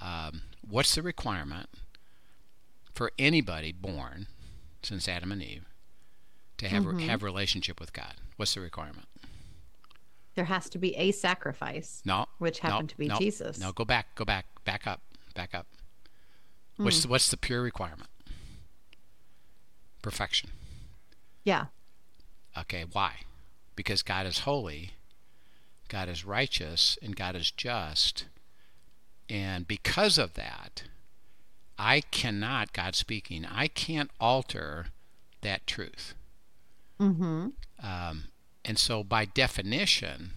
Um, 0.00 0.42
what's 0.68 0.94
the 0.94 1.02
requirement 1.02 1.68
for 2.94 3.12
anybody 3.18 3.72
born 3.72 4.26
since 4.82 5.08
Adam 5.08 5.32
and 5.32 5.42
Eve 5.42 5.64
to 6.58 6.68
have 6.68 6.84
Mm-hmm. 6.84 6.98
have 7.00 7.22
relationship 7.22 7.80
with 7.80 7.92
God? 7.92 8.14
What's 8.36 8.54
the 8.54 8.60
requirement? 8.60 9.06
there 10.34 10.44
has 10.44 10.68
to 10.68 10.76
be 10.78 10.94
a 10.96 11.12
sacrifice, 11.12 12.02
No, 12.04 12.26
which 12.36 12.62
no, 12.62 12.68
happened 12.70 12.90
to 12.90 12.96
be 12.98 13.06
no, 13.08 13.16
Jesus. 13.16 13.58
No, 13.58 13.72
go 13.72 13.86
back, 13.86 14.14
go 14.16 14.24
back, 14.26 14.44
back 14.66 14.86
up, 14.86 15.00
back 15.34 15.54
up. 15.54 15.66
Hmm. 16.76 16.84
What's 16.84 17.02
the, 17.02 17.08
what's 17.08 17.30
the 17.30 17.36
pure 17.36 17.62
requirement? 17.62 18.10
Perfection. 20.02 20.50
Yeah. 21.44 21.66
Okay, 22.58 22.84
why? 22.90 23.20
Because 23.74 24.02
God 24.02 24.26
is 24.26 24.40
holy, 24.40 24.92
God 25.88 26.08
is 26.08 26.24
righteous, 26.24 26.98
and 27.02 27.14
God 27.14 27.36
is 27.36 27.50
just. 27.50 28.26
And 29.28 29.66
because 29.66 30.18
of 30.18 30.34
that, 30.34 30.84
I 31.78 32.00
cannot, 32.00 32.72
God 32.72 32.94
speaking, 32.94 33.44
I 33.44 33.68
can't 33.68 34.10
alter 34.20 34.86
that 35.42 35.66
truth. 35.66 36.14
Mm-hmm. 37.00 37.48
Um, 37.82 38.24
and 38.64 38.78
so, 38.78 39.04
by 39.04 39.26
definition, 39.26 40.32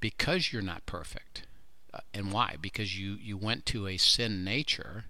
because 0.00 0.52
you're 0.52 0.62
not 0.62 0.86
perfect, 0.86 1.42
uh, 1.92 2.00
and 2.14 2.32
why? 2.32 2.56
Because 2.60 2.98
you, 2.98 3.16
you 3.20 3.36
went 3.36 3.66
to 3.66 3.88
a 3.88 3.96
sin 3.96 4.44
nature. 4.44 5.04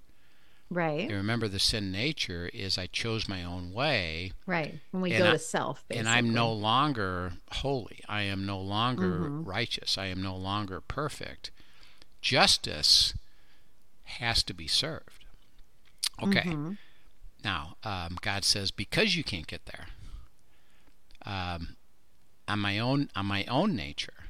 Right. 0.72 1.00
And 1.02 1.12
remember, 1.12 1.48
the 1.48 1.58
sin 1.58 1.92
nature 1.92 2.50
is 2.52 2.78
I 2.78 2.86
chose 2.86 3.28
my 3.28 3.44
own 3.44 3.72
way, 3.72 4.32
Right. 4.46 4.80
When 4.90 5.02
we 5.02 5.10
go 5.10 5.28
I- 5.28 5.32
to 5.32 5.38
self, 5.38 5.86
basically. 5.88 6.00
and 6.00 6.08
I'm 6.08 6.32
no 6.32 6.52
longer 6.52 7.34
holy. 7.52 8.00
I 8.08 8.22
am 8.22 8.44
no 8.46 8.60
longer 8.60 9.20
Mhm. 9.28 9.46
righteous. 9.46 9.98
I 9.98 10.06
am 10.06 10.22
no 10.22 10.36
longer 10.36 10.80
perfect. 10.80 11.50
Justice 12.20 13.14
has 14.04 14.42
to 14.44 14.54
be 14.54 14.66
served. 14.68 15.24
Okay. 16.22 16.42
Mhm. 16.42 16.78
Now, 17.44 17.76
um, 17.82 18.18
God 18.20 18.44
says 18.44 18.70
because 18.70 19.16
you 19.16 19.24
can't 19.24 19.46
get 19.46 19.66
there, 19.66 19.88
um, 21.24 21.76
on 22.48 22.58
my 22.60 22.78
own 22.78 23.10
on 23.16 23.26
my 23.26 23.44
own 23.46 23.74
nature, 23.76 24.24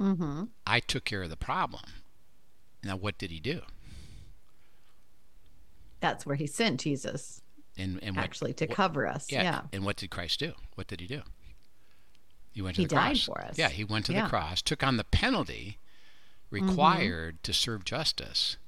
Mhm. 0.00 0.48
I 0.66 0.80
took 0.80 1.04
care 1.04 1.22
of 1.22 1.30
the 1.30 1.36
problem. 1.36 2.02
Now, 2.82 2.96
what 2.96 3.18
did 3.18 3.30
He 3.30 3.40
do? 3.40 3.62
That's 6.04 6.26
where 6.26 6.36
he 6.36 6.46
sent 6.46 6.80
Jesus, 6.80 7.40
And 7.78 7.98
and 8.02 8.14
what, 8.16 8.24
actually, 8.24 8.52
to 8.54 8.66
what- 8.66 8.76
cover 8.76 9.06
us. 9.06 9.32
yeah, 9.32 9.42
Yeah. 9.42 9.60
And 9.72 9.84
what 9.84 9.96
did 9.96 10.10
Christ 10.10 10.38
do? 10.40 10.52
What 10.74 10.86
did 10.86 11.00
He 11.00 11.06
do? 11.06 11.22
He 12.52 12.60
went 12.62 12.76
to 12.76 12.82
He 12.82 12.86
the 12.86 12.94
died 12.94 13.16
cross. 13.16 13.24
for 13.24 13.40
us. 13.40 13.56
Yeah, 13.58 13.70
He 13.70 13.84
went 13.84 14.04
to 14.06 14.12
Yeah. 14.12 14.18
Mm-hmm. 14.20 14.26
the 14.26 14.30
cross, 14.30 14.62
took 14.62 14.82
on 14.82 14.96
the 14.98 15.04
penalty 15.04 15.78
required 16.50 17.42
to 17.42 17.52
serve 17.52 17.84
justice. 17.84 18.58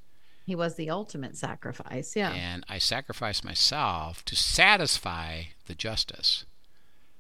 He 0.47 0.55
was 0.55 0.77
the 0.77 0.89
ultimate 0.91 1.37
sacrifice. 1.37 2.17
Yeah. 2.17 2.33
and 2.33 2.65
I 2.69 2.79
sacrificed 2.79 3.45
myself 3.45 4.25
to 4.25 4.35
satisfy 4.37 5.45
the 5.67 5.75
justice. 5.75 6.45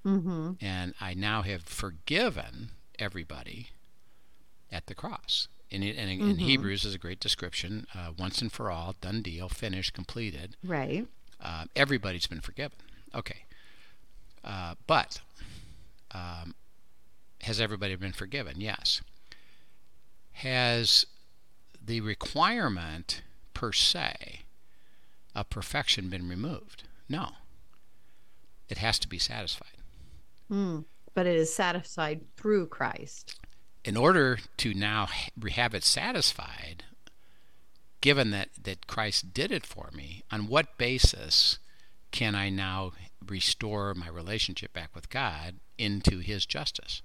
Mm-hmm. 0.04 0.52
And 0.60 0.94
I 1.00 1.14
now 1.14 1.42
have 1.42 1.62
forgiven 1.64 2.70
everybody 2.98 3.68
at 4.72 4.86
the 4.86 4.94
cross. 4.94 5.48
In, 5.70 5.82
in, 5.82 6.08
in 6.08 6.36
Mhm. 6.36 6.38
Hebrews 6.38 6.84
is 6.84 6.94
a 6.94 6.98
great 6.98 7.18
description. 7.20 7.86
Uh, 7.94 8.12
once 8.16 8.40
and 8.40 8.52
for 8.52 8.70
all, 8.70 8.94
done 9.00 9.20
deal, 9.22 9.48
finished, 9.48 9.92
completed. 9.94 10.56
Right. 10.62 11.06
Uh, 11.40 11.64
everybody's 11.74 12.26
been 12.26 12.40
forgiven. 12.40 12.78
Okay. 13.14 13.44
Uh, 14.44 14.76
but 14.86 15.20
um, 16.12 16.54
has 17.42 17.60
everybody 17.60 17.96
been 17.96 18.12
forgiven? 18.12 18.60
Yes. 18.60 19.00
Has 20.32 21.06
the 21.84 22.00
requirement 22.00 23.22
per 23.54 23.72
se 23.72 24.42
of 25.34 25.50
perfection 25.50 26.08
been 26.08 26.28
removed? 26.28 26.84
No. 27.08 27.30
It 28.68 28.78
has 28.78 28.98
to 29.00 29.08
be 29.08 29.18
satisfied. 29.18 29.68
Mm. 30.50 30.84
But 31.14 31.26
it 31.26 31.36
is 31.36 31.52
satisfied 31.54 32.20
through 32.36 32.66
Christ. 32.68 33.38
In 33.86 33.96
order 33.96 34.38
to 34.56 34.74
now 34.74 35.08
have 35.52 35.72
it 35.72 35.84
satisfied, 35.84 36.82
given 38.00 38.32
that, 38.32 38.48
that 38.60 38.88
Christ 38.88 39.32
did 39.32 39.52
it 39.52 39.64
for 39.64 39.90
me, 39.94 40.24
on 40.30 40.48
what 40.48 40.76
basis 40.76 41.58
can 42.10 42.34
I 42.34 42.50
now 42.50 42.92
restore 43.24 43.94
my 43.94 44.08
relationship 44.08 44.72
back 44.72 44.90
with 44.94 45.08
God 45.08 45.56
into 45.78 46.18
His 46.18 46.44
justice? 46.46 47.00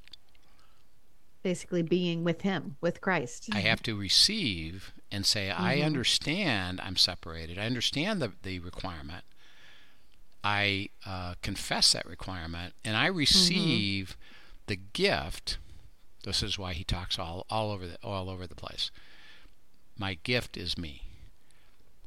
Basically, 1.44 1.84
being 1.84 2.24
with 2.24 2.41
Him, 2.41 2.78
with 2.82 3.00
Christ. 3.00 3.50
I 3.54 3.60
have 3.60 3.84
to 3.84 3.96
receive 3.96 4.91
and 5.12 5.26
say, 5.26 5.52
I 5.52 5.78
Mhm. 5.78 5.86
understand 5.86 6.82
I'm 6.82 6.98
separated. 6.98 7.60
I 7.60 7.65
understand 7.67 8.22
the, 8.22 8.34
the 8.41 8.60
requirement. 8.60 9.24
I 10.44 10.89
uh, 11.06 11.36
confess 11.44 11.94
that 11.94 12.06
requirement, 12.08 12.74
and 12.84 12.98
I 12.98 13.06
receive 13.08 14.17
the 14.65 14.76
gift. 14.78 15.60
This 16.23 16.43
is 16.43 16.57
why 16.57 16.73
he 16.73 16.84
talks 16.84 17.17
all, 17.19 17.45
all 17.49 17.71
over 17.71 17.88
the 17.88 17.97
all 18.03 18.29
over 18.29 18.45
the 18.47 18.55
place. 18.55 18.91
My 19.97 20.15
gift 20.23 20.57
is 20.57 20.77
me. 20.77 21.03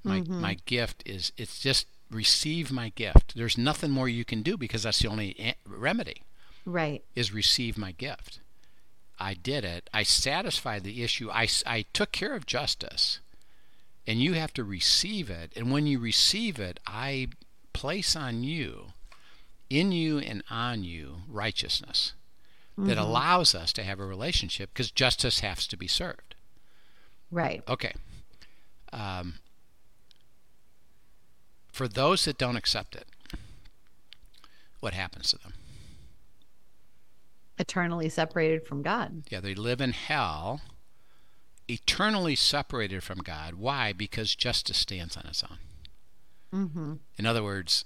My 0.03 0.21
Mhm. 0.21 0.41
my 0.41 0.55
gift 0.67 1.03
is 1.07 1.33
it's 1.37 1.59
just 1.61 1.87
receive 2.11 2.71
my 2.71 2.91
gift. 2.91 3.35
There's 3.35 3.59
nothing 3.59 3.91
more 3.91 4.09
you 4.09 4.25
can 4.25 4.43
do 4.43 4.57
because 4.57 4.83
that's 4.85 5.01
the 5.01 5.09
only 5.09 5.55
remedy 5.65 6.23
Right. 6.65 7.03
is 7.15 7.33
receive 7.33 7.77
my 7.77 7.93
gift. 7.93 8.41
I 9.19 9.35
did 9.35 9.65
it. 9.65 9.89
I 9.93 10.03
satisfied 10.03 10.85
the 10.85 11.03
issue. 11.03 11.31
I, 11.31 11.49
I 11.67 11.83
took 11.93 12.13
care 12.13 12.35
of 12.35 12.47
justice. 12.47 13.21
And 14.07 14.21
you 14.21 14.35
have 14.35 14.53
to 14.55 14.65
receive 14.65 15.31
it. 15.31 15.53
And 15.57 15.71
when 15.73 15.87
you 15.87 15.99
receive 15.99 16.59
it, 16.59 16.79
I 16.87 17.29
place 17.73 18.15
on 18.17 18.45
you, 18.45 18.93
in 19.71 19.93
you 19.93 20.19
and 20.19 20.43
on 20.51 20.85
you, 20.85 21.23
righteousness 21.29 22.13
that 22.77 22.97
Mhm. 22.97 23.01
allows 23.01 23.55
us 23.55 23.73
to 23.75 23.85
have 23.85 24.01
a 24.01 24.05
relationship 24.07 24.71
because 24.73 24.91
justice 24.91 25.41
has 25.41 25.67
to 25.69 25.77
be 25.77 25.87
served. 25.87 26.35
Right. 27.31 27.63
Okay. 27.69 27.95
Um, 28.93 29.39
for 31.73 31.89
those 31.89 32.25
that 32.25 32.39
don't 32.39 32.57
accept 32.57 32.95
it, 32.97 33.09
what 34.81 34.95
happens 34.95 35.31
to 35.31 35.39
them? 35.39 35.55
Eternally 37.59 38.09
separated 38.09 38.67
from 38.67 38.83
God. 38.83 39.23
Yeah, 39.31 39.41
they 39.41 39.55
live 39.55 39.81
in 39.81 39.93
hell, 39.93 40.61
eternally 41.69 42.35
separated 42.35 43.03
from 43.05 43.19
God. 43.19 43.55
Why? 43.55 43.93
Because 43.93 44.35
justice 44.35 44.79
stands 44.79 45.17
on 45.17 45.27
its 45.27 45.45
own. 45.45 45.59
Mm-hmm. 46.53 46.95
In 47.17 47.27
other 47.27 47.43
words, 47.43 47.85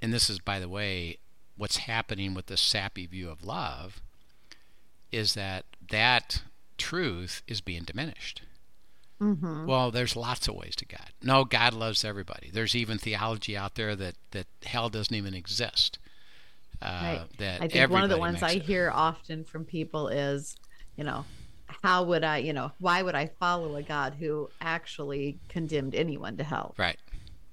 and 0.00 0.12
this 0.12 0.30
is, 0.30 0.38
by 0.38 0.60
the 0.60 0.68
way, 0.68 1.18
what's 1.58 1.78
happening 1.78 2.32
with 2.32 2.46
this 2.46 2.60
sappy 2.60 3.06
view 3.06 3.28
of 3.28 3.44
love, 3.44 4.00
is 5.12 5.34
that 5.34 5.64
that 5.90 6.42
truth 6.78 7.42
is 7.46 7.60
being 7.60 7.82
diminished. 7.82 8.42
Mm-hmm. 9.20 9.66
Well, 9.66 9.90
there's 9.90 10.14
lots 10.14 10.46
of 10.46 10.54
ways 10.54 10.76
to 10.76 10.86
God. 10.86 11.10
No, 11.22 11.44
God 11.44 11.74
loves 11.74 12.04
everybody. 12.04 12.50
There's 12.52 12.76
even 12.76 12.98
theology 12.98 13.56
out 13.56 13.74
there 13.74 13.96
that, 13.96 14.14
that 14.30 14.46
hell 14.64 14.88
doesn't 14.88 15.14
even 15.14 15.34
exist. 15.34 15.98
Uh, 16.80 17.00
Right. 17.02 17.20
That 17.38 17.62
I 17.62 17.68
think 17.68 17.90
one 17.90 18.04
of 18.04 18.10
the 18.10 18.18
ones 18.18 18.42
I 18.42 18.52
it. 18.52 18.62
hear 18.62 18.90
often 18.94 19.44
from 19.44 19.64
people 19.64 20.06
is, 20.08 20.56
you 20.96 21.02
know, 21.02 21.24
how 21.82 22.04
would 22.04 22.22
I, 22.24 22.38
you 22.38 22.52
know, 22.52 22.70
why 22.78 23.02
would 23.02 23.16
I 23.16 23.26
follow 23.40 23.74
a 23.76 23.82
God 23.82 24.14
who 24.18 24.48
actually 24.60 25.38
condemned 25.48 25.94
anyone 25.94 26.36
to 26.36 26.44
hell? 26.44 26.74
Right, 26.78 26.98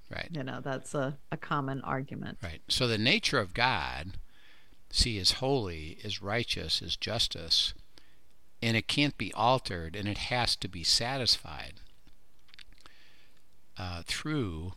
right. 0.10 0.30
You 0.32 0.44
know, 0.44 0.62
that's 0.62 0.94
a, 0.94 1.18
a 1.32 1.38
common 1.38 1.82
argument. 1.82 2.38
Right. 2.44 2.62
So 2.68 2.88
the 2.88 2.98
nature 2.98 3.40
of 3.40 3.54
God, 3.54 4.18
see, 4.90 5.18
is 5.18 5.34
holy, 5.34 5.98
is 6.04 6.22
righteous, 6.22 6.82
is 6.82 6.96
justice, 6.96 7.74
and 8.62 8.76
it 8.78 8.88
can't 8.88 9.18
be 9.18 9.34
altered, 9.34 9.96
and 9.96 10.08
it 10.08 10.18
has 10.18 10.56
to 10.58 10.68
be 10.68 10.84
satisfied 10.84 11.76
uh, 13.78 14.04
through 14.06 14.74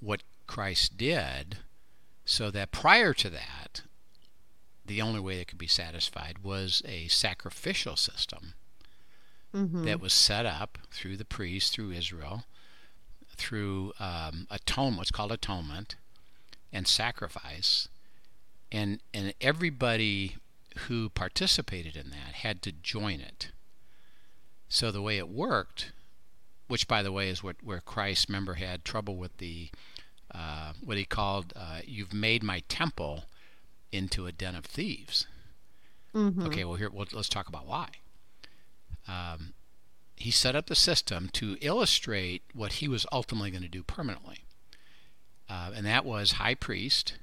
what 0.00 0.22
Christ 0.46 0.96
did, 0.96 1.58
so 2.24 2.50
that 2.50 2.70
prior 2.72 3.12
to 3.14 3.30
that, 3.30 3.82
the 4.86 5.02
only 5.02 5.20
way 5.20 5.40
it 5.40 5.48
could 5.48 5.58
be 5.58 5.66
satisfied 5.66 6.38
was 6.42 6.82
a 6.86 7.08
sacrificial 7.08 7.96
system 7.96 8.54
Mm-hmm. 9.56 9.86
that 9.86 9.98
was 9.98 10.12
set 10.12 10.44
up 10.44 10.76
through 10.90 11.16
the 11.16 11.24
priests, 11.24 11.70
through 11.70 11.92
Israel, 11.92 12.44
through 13.38 13.92
um, 13.98 14.46
atonement, 14.50 14.98
what's 14.98 15.10
called 15.10 15.32
atonement, 15.32 15.96
and 16.72 16.86
sacrifice, 16.86 17.88
and 18.70 19.00
and 19.14 19.32
everybody 19.40 20.36
who 20.86 21.08
participated 21.08 21.96
in 21.96 22.10
that 22.10 22.34
had 22.34 22.60
to 22.62 22.72
join 22.72 23.20
it. 23.20 23.50
So 24.68 24.92
the 24.92 25.00
way 25.00 25.16
it 25.16 25.28
worked, 25.28 25.92
which 26.66 26.86
by 26.86 27.02
the 27.02 27.12
way 27.12 27.30
is 27.30 27.42
what 27.42 27.56
where 27.62 27.80
Christ, 27.80 28.28
remember, 28.28 28.54
had 28.54 28.84
trouble 28.84 29.16
with 29.16 29.38
the 29.38 29.70
uh, 30.34 30.72
what 30.84 30.98
he 30.98 31.04
called, 31.04 31.52
uh, 31.56 31.80
"You've 31.86 32.12
made 32.12 32.42
my 32.42 32.62
temple 32.68 33.24
into 33.90 34.26
a 34.26 34.32
den 34.32 34.54
of 34.54 34.66
thieves." 34.66 35.26
Mm-hmm. 36.14 36.46
Okay, 36.46 36.64
well 36.64 36.74
here 36.74 36.90
well, 36.90 37.06
let's 37.12 37.28
talk 37.28 37.48
about 37.48 37.66
why. 37.66 37.88
Um, 39.06 39.54
he 40.20 40.30
set 40.30 40.56
up 40.56 40.66
the 40.66 40.74
system 40.74 41.28
to 41.34 41.56
illustrate 41.60 42.42
what 42.54 42.74
he 42.74 42.88
was 42.88 43.06
ultimately 43.12 43.50
going 43.50 43.62
to 43.62 43.68
do 43.68 43.82
permanently, 43.82 44.44
uh, 45.48 45.70
and 45.74 45.86
that 45.86 46.04
was 46.04 46.32
high 46.32 46.54
priest, 46.54 47.14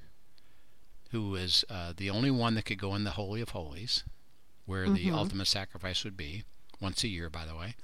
who 1.11 1.29
was 1.29 1.63
uh, 1.69 1.93
the 1.95 2.09
only 2.09 2.31
one 2.31 2.55
that 2.55 2.65
could 2.65 2.79
go 2.79 2.95
in 2.95 3.03
the 3.03 3.11
holy 3.11 3.41
of 3.41 3.49
holies, 3.49 4.03
where 4.65 4.89
the 4.89 5.07
Mhm. 5.07 5.13
ultimate 5.13 5.47
sacrifice 5.47 6.03
would 6.03 6.17
be 6.17 6.43
once 6.81 7.03
a 7.03 7.07
year, 7.07 7.29
by 7.29 7.45
the 7.45 7.55
way. 7.55 7.75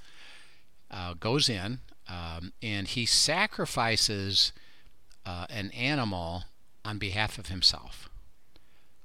Uh, 0.90 1.14
goes 1.14 1.48
in 1.48 1.80
um, 2.08 2.52
and 2.60 2.88
he 2.88 3.06
sacrifices 3.06 4.52
uh, 5.24 5.46
an 5.48 5.70
animal 5.70 6.44
on 6.84 6.98
behalf 6.98 7.38
of 7.38 7.46
himself. 7.46 8.08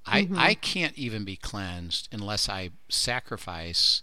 I, 0.05 0.23
Mhm. 0.23 0.37
I 0.37 0.53
can't 0.55 0.97
even 0.97 1.23
be 1.23 1.35
cleansed 1.37 2.09
unless 2.11 2.49
I 2.49 2.71
sacrifice 2.89 4.01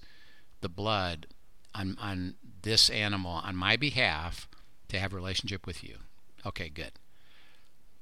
the 0.61 0.69
blood 0.69 1.27
on, 1.75 1.97
on 2.01 2.35
this 2.63 2.89
animal 2.91 3.33
on 3.45 3.57
my 3.57 3.77
behalf 3.77 4.49
to 4.89 4.99
have 4.99 5.13
a 5.13 5.17
relationship 5.17 5.67
with 5.67 5.83
you. 5.85 5.97
Okay, 6.47 6.69
good. 6.69 6.93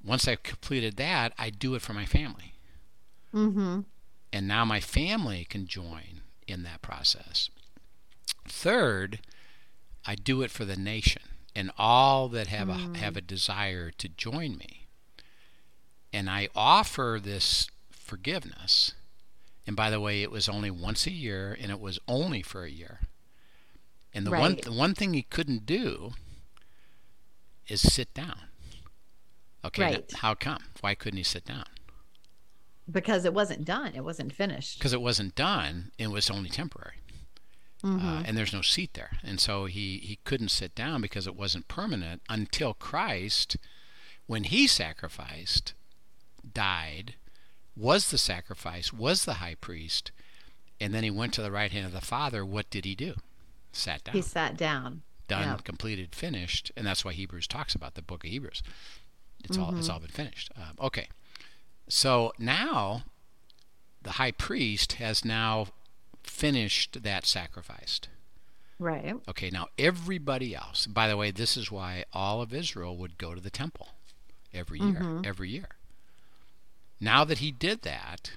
Once 0.04 0.26
I've 0.26 0.42
completed 0.42 0.96
that, 0.96 1.32
I 1.38 1.50
do 1.50 1.74
it 1.74 1.82
for 1.82 1.92
my 1.92 2.04
family. 2.06 2.54
Mm-hmm. 3.34 3.80
And 4.32 4.48
now 4.48 4.64
my 4.64 4.80
family 4.80 5.46
can 5.48 5.66
join 5.66 6.22
in 6.46 6.62
that 6.64 6.82
process. 6.82 7.50
Third, 8.48 9.20
I 10.04 10.14
do 10.16 10.42
it 10.42 10.50
for 10.50 10.64
the 10.64 10.76
nation 10.76 11.22
and 11.54 11.70
all 11.78 12.28
that 12.30 12.48
have 12.48 12.68
Mm. 12.68 12.94
a 12.96 12.98
have 12.98 13.16
a 13.16 13.20
desire 13.20 13.90
to 13.92 14.08
join 14.08 14.56
me. 14.56 14.86
And 16.12 16.28
I 16.28 16.48
offer 16.54 17.20
this 17.22 17.68
forgiveness. 17.90 18.92
And 19.66 19.76
by 19.76 19.90
the 19.90 20.00
way, 20.00 20.22
it 20.22 20.30
was 20.30 20.48
only 20.48 20.70
once 20.70 21.06
a 21.06 21.12
year 21.12 21.56
and 21.58 21.70
it 21.70 21.80
was 21.80 21.98
only 22.08 22.42
for 22.42 22.64
a 22.64 22.70
year. 22.70 23.00
And 24.14 24.26
the 24.26 24.30
one 24.30 24.54
Right. 24.54 24.62
the 24.62 24.72
one 24.72 24.94
thing 24.94 25.14
he 25.14 25.22
couldn't 25.22 25.64
do 25.66 26.12
is 27.66 27.80
sit 27.80 28.12
down. 28.14 28.48
Okay, 29.64 29.92
now, 29.92 30.18
how 30.18 30.34
come? 30.34 30.64
Why 30.80 30.94
couldn't 30.94 31.18
he 31.18 31.22
sit 31.22 31.44
down? 31.44 31.64
Because 32.90 33.24
it 33.24 33.32
wasn't 33.32 33.64
done. 33.64 33.94
It 33.94 34.02
wasn't 34.04 34.32
finished. 34.34 34.78
Because 34.78 34.92
it 34.92 35.00
wasn't 35.00 35.34
done, 35.34 35.92
it 35.98 36.08
was 36.08 36.28
only 36.30 36.50
temporary. 36.50 36.96
Mhm. 37.82 38.00
uh, 38.02 38.22
and 38.24 38.36
there's 38.36 38.52
no 38.52 38.62
seat 38.62 38.94
there. 38.94 39.18
And 39.24 39.40
so 39.40 39.64
he, 39.64 39.98
he 39.98 40.16
couldn't 40.24 40.50
sit 40.50 40.72
down 40.74 41.00
because 41.00 41.26
it 41.26 41.34
wasn't 41.34 41.66
permanent 41.66 42.22
until 42.28 42.74
Christ, 42.74 43.56
when 44.26 44.44
he 44.44 44.68
sacrificed, 44.68 45.74
died, 46.52 47.16
was 47.74 48.10
the 48.10 48.18
sacrifice, 48.18 48.92
was 48.92 49.24
the 49.24 49.34
high 49.34 49.56
priest, 49.56 50.12
and 50.80 50.94
then 50.94 51.02
he 51.02 51.10
went 51.10 51.34
to 51.34 51.42
the 51.42 51.50
right 51.50 51.72
hand 51.72 51.86
of 51.86 51.92
the 51.92 52.00
Father. 52.00 52.46
What 52.46 52.70
did 52.70 52.84
he 52.84 52.94
do? 52.94 53.14
Sat 53.72 54.04
down. 54.04 54.14
he 54.14 54.22
sat 54.22 54.56
down. 54.56 55.02
Done, 55.28 55.42
yeah. 55.48 55.56
completed, 55.64 56.14
finished. 56.14 56.70
And 56.76 56.86
that's 56.86 57.04
why 57.04 57.12
Hebrews 57.12 57.46
talks 57.46 57.74
about 57.74 57.94
the 57.94 58.02
book 58.02 58.24
of 58.24 58.30
Hebrews. 58.30 58.62
It's 59.44 59.56
all 59.58 59.74
it's 59.76 59.88
Mhm. 59.88 59.92
all 59.92 60.00
been 60.00 60.10
finished. 60.10 60.50
Um, 60.56 60.76
okay. 60.80 61.08
So 61.88 62.32
now 62.38 63.04
the 64.02 64.12
high 64.12 64.32
priest 64.32 64.94
has 64.94 65.24
now 65.24 65.68
finished 66.22 67.02
that 67.02 67.24
sacrifice. 67.26 68.00
Right. 68.78 69.14
Okay, 69.28 69.48
now 69.50 69.68
everybody 69.78 70.54
else, 70.54 70.86
by 70.86 71.06
the 71.08 71.16
way, 71.16 71.30
this 71.30 71.56
is 71.56 71.70
why 71.70 72.04
all 72.12 72.42
of 72.42 72.52
Israel 72.52 72.96
would 72.96 73.16
go 73.16 73.34
to 73.34 73.40
the 73.40 73.50
temple 73.50 73.90
every 74.52 74.80
year, 74.80 75.00
Mhm. 75.00 75.26
every 75.26 75.50
year. 75.50 75.68
Now 77.00 77.24
that 77.24 77.38
he 77.38 77.50
did 77.52 77.82
that, 77.82 78.32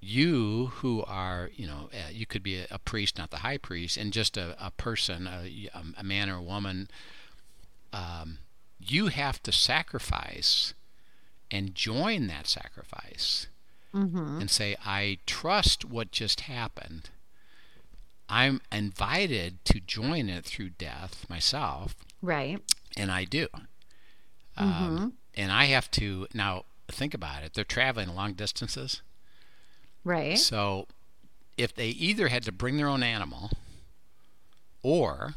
you 0.00 0.66
who 0.76 1.02
are, 1.04 1.50
you 1.54 1.66
know, 1.66 1.90
uh, 1.92 2.10
you 2.12 2.24
could 2.26 2.42
be 2.42 2.58
a, 2.58 2.66
a 2.70 2.78
priest, 2.78 3.18
not 3.18 3.30
the 3.30 3.38
high 3.38 3.58
priest, 3.58 3.96
and 3.96 4.12
just 4.12 4.36
a, 4.36 4.54
a 4.64 4.70
person, 4.70 5.26
a, 5.26 5.68
a 5.98 6.04
man 6.04 6.30
or 6.30 6.36
a 6.36 6.42
woman, 6.42 6.88
um, 7.92 8.38
you 8.78 9.08
have 9.08 9.42
to 9.42 9.52
sacrifice 9.52 10.74
and 11.50 11.74
join 11.74 12.26
that 12.28 12.46
sacrifice 12.46 13.46
Mm-hmm. 13.94 14.38
and 14.42 14.50
say, 14.50 14.76
I 14.84 15.16
trust 15.24 15.82
what 15.82 16.10
just 16.12 16.40
happened. 16.42 17.08
I'm 18.28 18.60
invited 18.70 19.64
to 19.64 19.80
join 19.80 20.28
it 20.28 20.44
through 20.44 20.70
death 20.70 21.24
myself, 21.30 21.96
Right. 22.20 22.60
and 22.98 23.10
I 23.10 23.24
do. 23.24 23.48
Um, 24.58 25.14
and 25.34 25.50
I 25.50 25.64
have 25.66 25.90
to 25.92 26.26
now 26.34 26.64
think 26.88 27.14
about 27.14 27.42
it. 27.44 27.54
They're 27.54 27.64
traveling 27.64 28.14
long 28.14 28.34
distances, 28.34 29.00
Right. 30.08 30.38
so 30.38 30.86
if 31.56 31.74
they 31.74 31.88
either 31.88 32.28
had 32.28 32.44
to 32.44 32.52
bring 32.52 32.76
their 32.76 32.88
own 32.88 33.02
animal, 33.02 33.50
or 34.82 35.34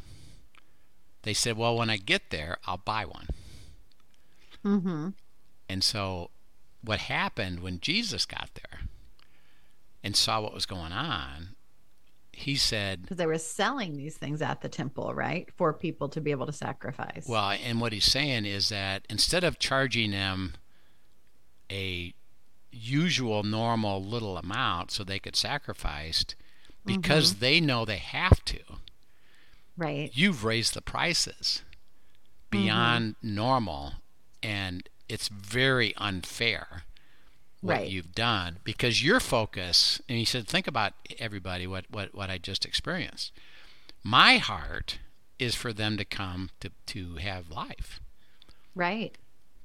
they 1.24 1.34
said, 1.34 1.58
"Well, 1.58 1.76
when 1.78 1.90
I 1.90 1.98
get 1.98 2.30
there, 2.30 2.58
I'll 2.66 2.78
buy 2.78 3.06
one." 3.06 3.28
Mm-hmm. 4.64 5.10
And 5.68 5.84
so, 5.84 6.30
what 6.84 7.00
happened 7.00 7.62
when 7.62 7.80
Jesus 7.80 8.26
got 8.26 8.50
there 8.56 8.82
and 10.04 10.16
saw 10.16 10.42
what 10.42 10.54
was 10.54 10.66
going 10.66 10.92
on, 10.92 11.56
he 12.34 12.56
said, 12.56 13.04
Because 13.04 13.18
they 13.18 13.26
were 13.26 13.38
selling 13.38 13.98
these 13.98 14.18
things 14.18 14.42
at 14.42 14.62
the 14.62 14.70
temple, 14.70 15.14
right, 15.14 15.50
for 15.56 15.74
people 15.74 16.10
to 16.10 16.22
be 16.22 16.32
able 16.32 16.46
to 16.46 16.54
sacrifice. 16.54 17.26
Well, 17.28 17.52
and 17.52 17.82
what 17.82 17.94
he's 17.94 18.06
saying 18.06 18.46
is 18.46 18.70
that 18.70 19.06
instead 19.10 19.44
of 19.44 19.60
charging 19.60 20.12
them 20.12 20.56
a 21.72 22.14
usual, 22.72 23.44
normal 23.44 24.04
little 24.04 24.38
amount 24.38 24.92
so 24.92 25.04
they 25.04 25.20
could 25.20 25.36
sacrifice, 25.36 26.26
because 26.86 27.32
mm-hmm. 27.32 27.40
they 27.40 27.60
know 27.60 27.86
they 27.86 27.98
have 27.98 28.44
to, 28.46 28.60
right. 29.78 30.12
you've 30.14 30.44
raised 30.44 30.74
the 30.74 30.82
prices 30.82 31.64
beyond 32.50 33.16
mm-hmm. 33.18 33.36
normal, 33.36 33.94
and 34.42 34.90
it's 35.08 35.28
very 35.28 35.96
unfair 35.98 36.84
what 37.62 37.78
Right. 37.78 37.90
you've 37.90 38.14
done 38.14 38.58
because 38.64 39.04
your 39.04 39.20
focus. 39.20 40.02
And 40.10 40.18
he 40.18 40.26
said, 40.26 40.48
think 40.48 40.68
about 40.68 40.94
everybody 41.20 41.68
what 41.68 41.86
what 41.90 42.14
what 42.14 42.30
I 42.30 42.38
just 42.38 42.66
experienced. 42.66 43.32
My 44.04 44.38
heart 44.38 44.98
is 45.38 45.54
for 45.56 45.72
them 45.72 45.96
to 45.98 46.06
come 46.06 46.50
to 46.60 46.72
to 46.88 47.16
have 47.16 47.50
life, 47.52 48.02
Right. 48.74 49.16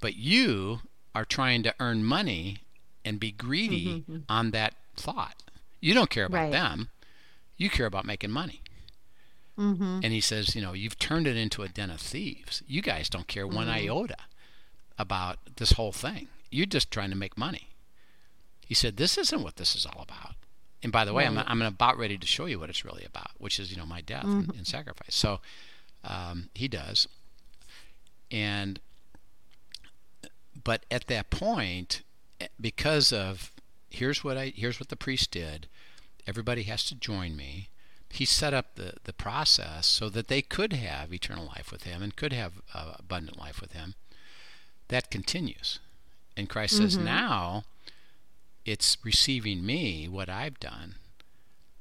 but 0.00 0.16
you 0.16 0.80
are 1.14 1.24
trying 1.24 1.62
to 1.62 1.74
earn 1.80 2.04
money 2.04 2.58
and 3.06 3.18
be 3.20 3.30
greedy 3.32 4.04
Mhm. 4.08 4.24
on 4.28 4.50
that 4.50 4.74
thought. 4.96 5.42
You 5.80 5.94
don't 5.94 6.10
care 6.10 6.24
about 6.26 6.38
Right. 6.44 6.52
them. 6.52 6.90
You 7.56 7.70
care 7.70 7.86
about 7.86 8.04
making 8.04 8.30
money. 8.30 8.60
Mm-hmm. 9.58 10.00
And 10.02 10.12
he 10.12 10.20
says, 10.20 10.54
you 10.54 10.60
know, 10.60 10.74
you've 10.74 10.98
turned 10.98 11.26
it 11.26 11.36
into 11.36 11.62
a 11.62 11.68
den 11.68 11.90
of 11.90 12.00
thieves. 12.00 12.62
You 12.66 12.82
guys 12.82 13.08
don't 13.08 13.26
care 13.26 13.46
one 13.46 13.68
iota 13.68 14.16
about 14.98 15.38
this 15.56 15.72
whole 15.72 15.92
thing. 15.92 16.28
You're 16.50 16.66
just 16.66 16.90
trying 16.90 17.08
to 17.10 17.16
make 17.16 17.38
money. 17.38 17.68
He 18.66 18.74
said, 18.74 18.96
this 18.98 19.16
isn't 19.16 19.42
what 19.42 19.56
this 19.56 19.74
is 19.74 19.86
all 19.86 20.02
about. 20.02 20.34
And 20.82 20.92
by 20.92 21.04
the 21.06 21.14
way, 21.14 21.26
I'm, 21.26 21.38
I'm 21.38 21.62
about 21.62 21.96
ready 21.96 22.18
to 22.18 22.26
show 22.26 22.44
you 22.46 22.58
what 22.58 22.68
it's 22.68 22.84
really 22.84 23.04
about, 23.04 23.30
which 23.38 23.58
is, 23.58 23.70
you 23.70 23.76
know, 23.78 23.86
my 23.86 24.02
death 24.02 24.24
and, 24.24 24.54
and 24.54 24.66
sacrifice. 24.66 25.14
So 25.14 25.40
um, 26.04 26.50
he 26.54 26.68
does. 26.68 27.08
And, 28.30 28.78
but 30.64 30.84
at 30.90 31.06
that 31.06 31.30
point, 31.30 32.02
because 32.60 33.12
of, 33.12 33.50
here's 33.90 34.22
what 34.24 34.36
I, 34.36 34.52
here's 34.54 34.78
what 34.80 34.88
the 34.88 34.96
priest 34.96 35.30
did. 35.30 35.68
Everybody 36.26 36.64
has 36.64 36.84
to 36.84 36.94
join 36.94 37.36
me 37.36 37.68
he 38.08 38.24
set 38.24 38.54
up 38.54 38.74
the, 38.76 38.94
the 39.04 39.12
process 39.12 39.86
so 39.86 40.08
that 40.08 40.28
they 40.28 40.42
could 40.42 40.72
have 40.72 41.12
eternal 41.12 41.46
life 41.46 41.70
with 41.70 41.82
him 41.82 42.02
and 42.02 42.16
could 42.16 42.32
have 42.32 42.54
uh, 42.72 42.94
abundant 42.98 43.38
life 43.38 43.60
with 43.60 43.72
him. 43.72 43.94
That 44.88 45.10
continues. 45.10 45.80
And 46.36 46.48
Christ 46.48 46.76
says, 46.76 46.96
Mhm. 46.96 47.04
now 47.04 47.64
it's 48.64 48.96
receiving 49.04 49.64
me, 49.64 50.08
what 50.08 50.28
I've 50.28 50.58
done. 50.60 50.96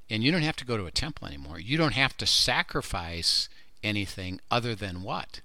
And 0.10 0.24
you 0.24 0.32
don't 0.32 0.42
have 0.44 0.56
to 0.58 0.66
go 0.66 0.78
to 0.78 0.86
a 0.86 0.92
temple 0.92 1.28
anymore. 1.28 1.60
You 1.60 1.78
don't 1.78 1.94
have 1.94 2.16
to 2.18 2.28
sacrifice 2.28 3.50
anything 3.84 4.40
other 4.52 4.76
than 4.76 5.04
what? 5.04 5.42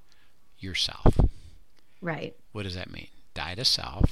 Yourself. 0.59 1.19
Right. 2.01 2.35
What 2.53 2.65
does 2.65 2.75
that 2.75 2.91
mean? 2.91 3.09
Die 3.35 3.55
to 3.55 3.65
self. 3.65 4.11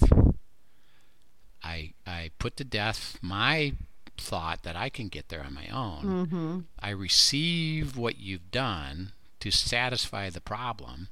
I, 2.18 2.22
I 2.24 2.30
put 2.38 2.56
to 2.56 2.64
death 2.64 3.18
my 3.22 3.72
thought 4.16 4.62
that 4.64 4.76
I 4.76 4.88
can 4.88 5.08
get 5.08 5.28
there 5.28 5.44
on 5.44 5.54
my 5.54 5.68
own. 5.68 6.02
Mm-hmm. 6.02 6.58
I 6.80 6.90
receive 6.90 7.96
what 7.96 8.18
you've 8.18 8.50
done 8.50 9.12
to 9.40 9.50
satisfy 9.50 10.28
the 10.30 10.40
problem, 10.40 11.08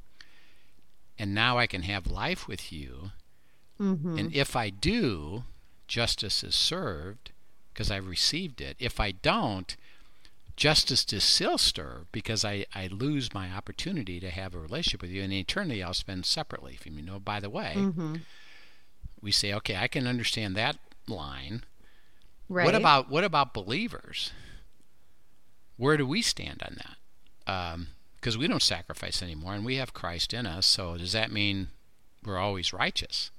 and 1.19 1.35
now 1.35 1.59
I 1.59 1.67
can 1.67 1.83
have 1.83 2.11
life 2.11 2.49
with 2.49 2.73
you. 2.73 3.13
Mm-hmm. 3.81 4.19
And 4.19 4.35
if 4.35 4.57
I 4.57 4.71
do, 4.71 5.45
justice 5.87 6.43
is 6.43 6.55
served 6.55 7.31
because 7.73 7.91
I've 7.91 8.09
received 8.09 8.61
it. 8.61 8.77
If 8.79 8.99
I 8.99 9.13
don't, 9.13 9.77
justice 10.57 11.07
is 11.13 11.23
still 11.23 11.59
served 11.59 12.11
because 12.11 12.45
I, 12.45 12.65
I 12.75 12.89
lose 12.89 13.35
my 13.35 13.51
opportunity 13.51 14.19
to 14.21 14.31
have 14.31 14.55
a 14.55 14.59
relationship 14.59 15.03
with 15.03 15.11
you. 15.11 15.23
And 15.23 15.33
in 15.33 15.39
eternity, 15.39 15.83
I'll 15.83 15.95
spend 15.95 16.27
separately 16.27 16.77
from 16.77 16.97
you. 16.97 17.05
Know, 17.05 17.21
by 17.21 17.39
the 17.39 17.51
way, 17.51 17.75
mm-hmm. 17.77 18.17
we 19.21 19.31
say, 19.31 19.53
okay, 19.53 19.77
I 19.77 19.89
can 19.89 20.07
understand 20.07 20.57
that 20.57 20.79
line. 21.09 21.65
Right. 22.49 22.65
What 22.65 22.75
about 22.75 23.11
what 23.11 23.25
about 23.25 23.55
believers? 23.55 24.31
Where 25.77 25.97
do 25.97 26.07
we 26.07 26.23
stand 26.23 26.63
on 26.63 26.77
that? 26.77 27.79
Because 28.21 28.39
we 28.39 28.49
don't 28.49 28.63
sacrifice 28.63 29.23
anymore, 29.23 29.55
and 29.55 29.65
we 29.65 29.77
have 29.77 29.93
Christ 29.93 30.33
in 30.33 30.47
us. 30.47 30.67
So 30.67 30.97
does 30.97 31.13
that 31.13 31.31
mean 31.31 31.69
we're 32.25 32.39
always 32.39 32.73
righteous? 32.73 33.31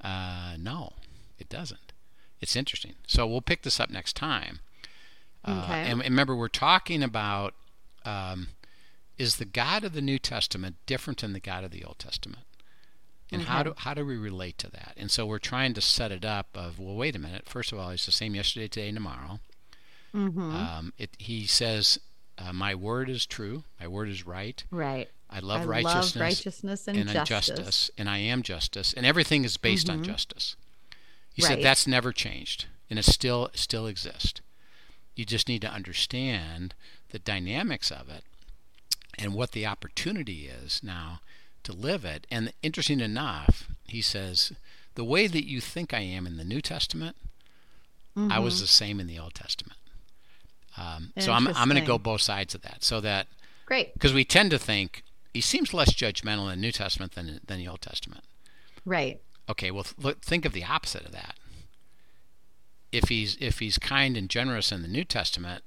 Uh, 0.00 0.54
no, 0.58 0.92
it 1.38 1.48
doesn't. 1.48 1.92
It's 2.40 2.54
interesting. 2.54 2.94
So 3.06 3.26
we'll 3.26 3.40
pick 3.40 3.62
this 3.62 3.80
up 3.80 3.90
next 3.90 4.14
time. 4.14 4.60
Uh, 5.44 5.62
Okay. 5.64 5.82
and, 5.82 6.00
and 6.00 6.10
remember, 6.10 6.36
we're 6.36 6.48
talking 6.48 7.02
about 7.02 7.54
um, 8.04 8.48
is 9.16 9.36
the 9.36 9.44
God 9.44 9.82
of 9.84 9.92
the 9.92 10.00
New 10.00 10.18
Testament 10.18 10.76
different 10.86 11.20
than 11.20 11.32
the 11.32 11.40
God 11.40 11.64
of 11.64 11.70
the 11.72 11.84
Old 11.84 11.98
Testament? 11.98 12.44
And 13.30 13.42
how 13.42 13.62
do 13.62 13.74
how 13.76 13.94
do 13.94 14.06
we 14.06 14.16
relate 14.16 14.56
to 14.58 14.70
that? 14.70 14.94
And 14.96 15.10
so 15.10 15.26
we're 15.26 15.38
trying 15.38 15.74
to 15.74 15.80
set 15.80 16.10
it 16.12 16.24
up 16.24 16.48
of 16.54 16.78
well, 16.78 16.94
wait 16.96 17.14
a 17.14 17.18
minute. 17.18 17.48
First 17.48 17.72
of 17.72 17.78
all, 17.78 17.90
he's 17.90 18.06
the 18.06 18.12
same 18.12 18.34
yesterday, 18.34 18.68
today, 18.68 18.88
and 18.88 18.96
tomorrow. 18.96 19.40
Mm-hmm. 20.14 20.40
Um, 20.56 20.92
it, 20.96 21.10
he 21.18 21.46
says, 21.46 21.98
uh, 22.38 22.52
"My 22.52 22.74
word 22.74 23.10
is 23.10 23.26
true. 23.26 23.64
My 23.78 23.86
word 23.86 24.08
is 24.08 24.26
right. 24.26 24.64
right. 24.70 25.08
I 25.30 25.40
love 25.40 25.62
I 25.62 25.64
righteousness, 25.64 26.16
love 26.16 26.22
righteousness 26.22 26.88
and, 26.88 26.96
and 26.98 27.10
justice. 27.26 27.58
justice, 27.58 27.90
and 27.98 28.08
I 28.08 28.16
am 28.18 28.42
justice, 28.42 28.94
and 28.94 29.04
everything 29.04 29.44
is 29.44 29.58
based 29.58 29.90
on 29.90 30.00
Mhm. 30.00 30.06
justice." 30.06 30.56
He 31.34 31.42
said 31.42 31.62
that's 31.62 31.86
never 31.86 32.12
changed, 32.12 32.66
and 32.88 32.98
it 32.98 33.04
still 33.04 33.50
still 33.54 33.86
exists. 33.86 34.40
You 35.14 35.24
just 35.26 35.48
need 35.48 35.60
to 35.62 35.70
understand 35.70 36.74
the 37.10 37.18
dynamics 37.18 37.90
of 37.90 38.08
it 38.08 38.24
and 39.18 39.34
what 39.34 39.52
the 39.52 39.66
opportunity 39.66 40.46
is 40.46 40.82
now 40.82 41.20
to 41.64 41.72
live 41.72 42.04
it. 42.04 42.26
And 42.30 42.52
interesting 42.62 43.00
enough, 43.00 43.68
he 43.84 44.00
says, 44.02 44.52
the 44.94 45.04
way 45.04 45.26
that 45.26 45.44
you 45.46 45.60
think 45.60 45.92
I 45.94 46.00
am 46.00 46.26
in 46.26 46.36
the 46.36 46.44
New 46.44 46.60
Testament, 46.60 47.16
I 48.16 48.38
was 48.40 48.56
Mhm. 48.56 48.60
the 48.60 48.66
same 48.66 49.00
in 49.00 49.06
the 49.06 49.18
Old 49.18 49.34
Testament. 49.34 49.78
Um, 50.76 51.12
so 51.18 51.32
I'm, 51.32 51.46
I'm 51.48 51.68
going 51.68 51.80
to 51.80 51.86
go 51.86 51.98
both 51.98 52.20
sides 52.20 52.54
of 52.54 52.62
that, 52.62 52.82
so 52.84 53.00
that 53.00 53.26
Great. 53.66 53.92
because 53.94 54.12
we 54.12 54.24
tend 54.24 54.50
to 54.52 54.58
think 54.58 55.02
he 55.34 55.40
seems 55.40 55.72
less 55.74 55.92
judgmental 55.94 56.42
in 56.44 56.48
the 56.48 56.56
New 56.66 56.72
Testament 56.72 57.12
than 57.14 57.40
than 57.46 57.58
the 57.58 57.68
Old 57.68 57.80
Testament. 57.80 58.24
Right. 58.84 59.20
Okay, 59.48 59.70
well, 59.70 59.84
th- 59.84 59.98
look, 59.98 60.20
think 60.22 60.44
of 60.44 60.52
the 60.52 60.64
opposite 60.64 61.04
of 61.04 61.12
that. 61.12 61.36
If 62.90 63.08
he's 63.08 63.36
if 63.40 63.58
he's 63.58 63.78
kind 63.78 64.16
and 64.16 64.28
generous 64.30 64.72
in 64.72 64.82
the 64.82 64.88
New 64.88 65.04
Testament, 65.04 65.62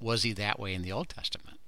was 0.00 0.22
he 0.24 0.32
that 0.34 0.58
way 0.60 0.74
in 0.74 0.82
the 0.82 0.92
Old 0.92 1.08
Testament? 1.08 1.58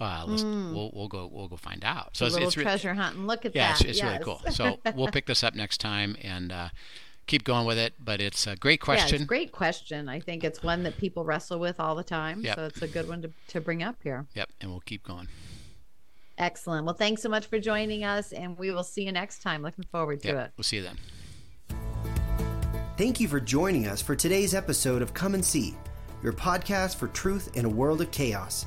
Well, 0.00 0.26
let's, 0.26 0.42
we'll 0.42 0.90
we'll 0.92 1.08
go 1.08 1.28
we'll 1.32 1.48
go 1.48 1.56
find 1.56 1.84
out. 1.84 2.16
So 2.16 2.24
a 2.24 2.26
it's, 2.26 2.34
little 2.34 2.48
it's 2.48 2.56
re- 2.56 2.64
treasure 2.64 2.94
hunt 2.94 3.16
and 3.16 3.26
look 3.26 3.44
at 3.44 3.54
yeah, 3.54 3.68
that. 3.72 3.80
it's, 3.80 3.90
it's 4.00 4.02
really 4.02 4.18
cool. 4.24 4.40
So 4.50 4.78
we'll 4.94 5.08
pick 5.08 5.26
this 5.26 5.44
up 5.44 5.54
next 5.54 5.78
time 5.78 6.16
and 6.22 6.50
uh, 6.50 6.68
keep 7.26 7.44
going 7.44 7.64
with 7.66 7.78
it. 7.78 7.94
But 7.98 8.20
it's 8.20 8.46
a 8.46 8.56
great 8.56 8.80
Yeah, 8.80 8.84
question. 8.84 9.14
it's 9.14 9.24
a 9.24 9.26
great 9.26 9.52
question. 9.52 10.08
I 10.08 10.18
think 10.20 10.42
it's 10.42 10.62
one 10.62 10.82
that 10.82 10.96
people 10.98 11.24
wrestle 11.24 11.58
with 11.60 11.78
all 11.78 11.94
the 11.94 12.02
time. 12.04 12.40
Yep. 12.42 12.56
So 12.56 12.64
it's 12.66 12.82
a 12.82 12.88
good 12.88 13.08
one 13.08 13.22
to, 13.22 13.30
to 13.48 13.60
bring 13.60 13.82
up 13.84 13.96
here. 14.02 14.26
Yep, 14.34 14.50
and 14.60 14.70
we'll 14.70 14.80
keep 14.80 15.04
going. 15.04 15.28
Excellent. 16.38 16.84
Well, 16.84 16.96
thanks 16.96 17.22
so 17.22 17.28
much 17.28 17.46
for 17.46 17.60
joining 17.60 18.02
us, 18.02 18.32
and 18.32 18.58
we 18.58 18.72
will 18.72 18.82
see 18.82 19.04
you 19.04 19.12
next 19.12 19.42
time. 19.42 19.62
Looking 19.62 19.84
forward 19.92 20.20
to 20.22 20.28
Yep, 20.28 20.36
it. 20.36 20.52
we'll 20.56 20.64
see 20.64 20.78
you 20.78 20.82
then. 20.82 20.98
Thank 22.96 23.20
you 23.20 23.28
for 23.28 23.38
joining 23.40 23.86
us 23.86 24.02
for 24.02 24.16
today's 24.16 24.54
episode 24.54 25.02
of 25.02 25.14
Come 25.14 25.34
and 25.34 25.44
See. 25.44 25.76
your 26.22 26.32
podcast 26.32 26.96
for 26.96 27.06
truth 27.08 27.56
in 27.56 27.64
a 27.64 27.68
world 27.68 28.00
of 28.00 28.10
chaos. 28.10 28.66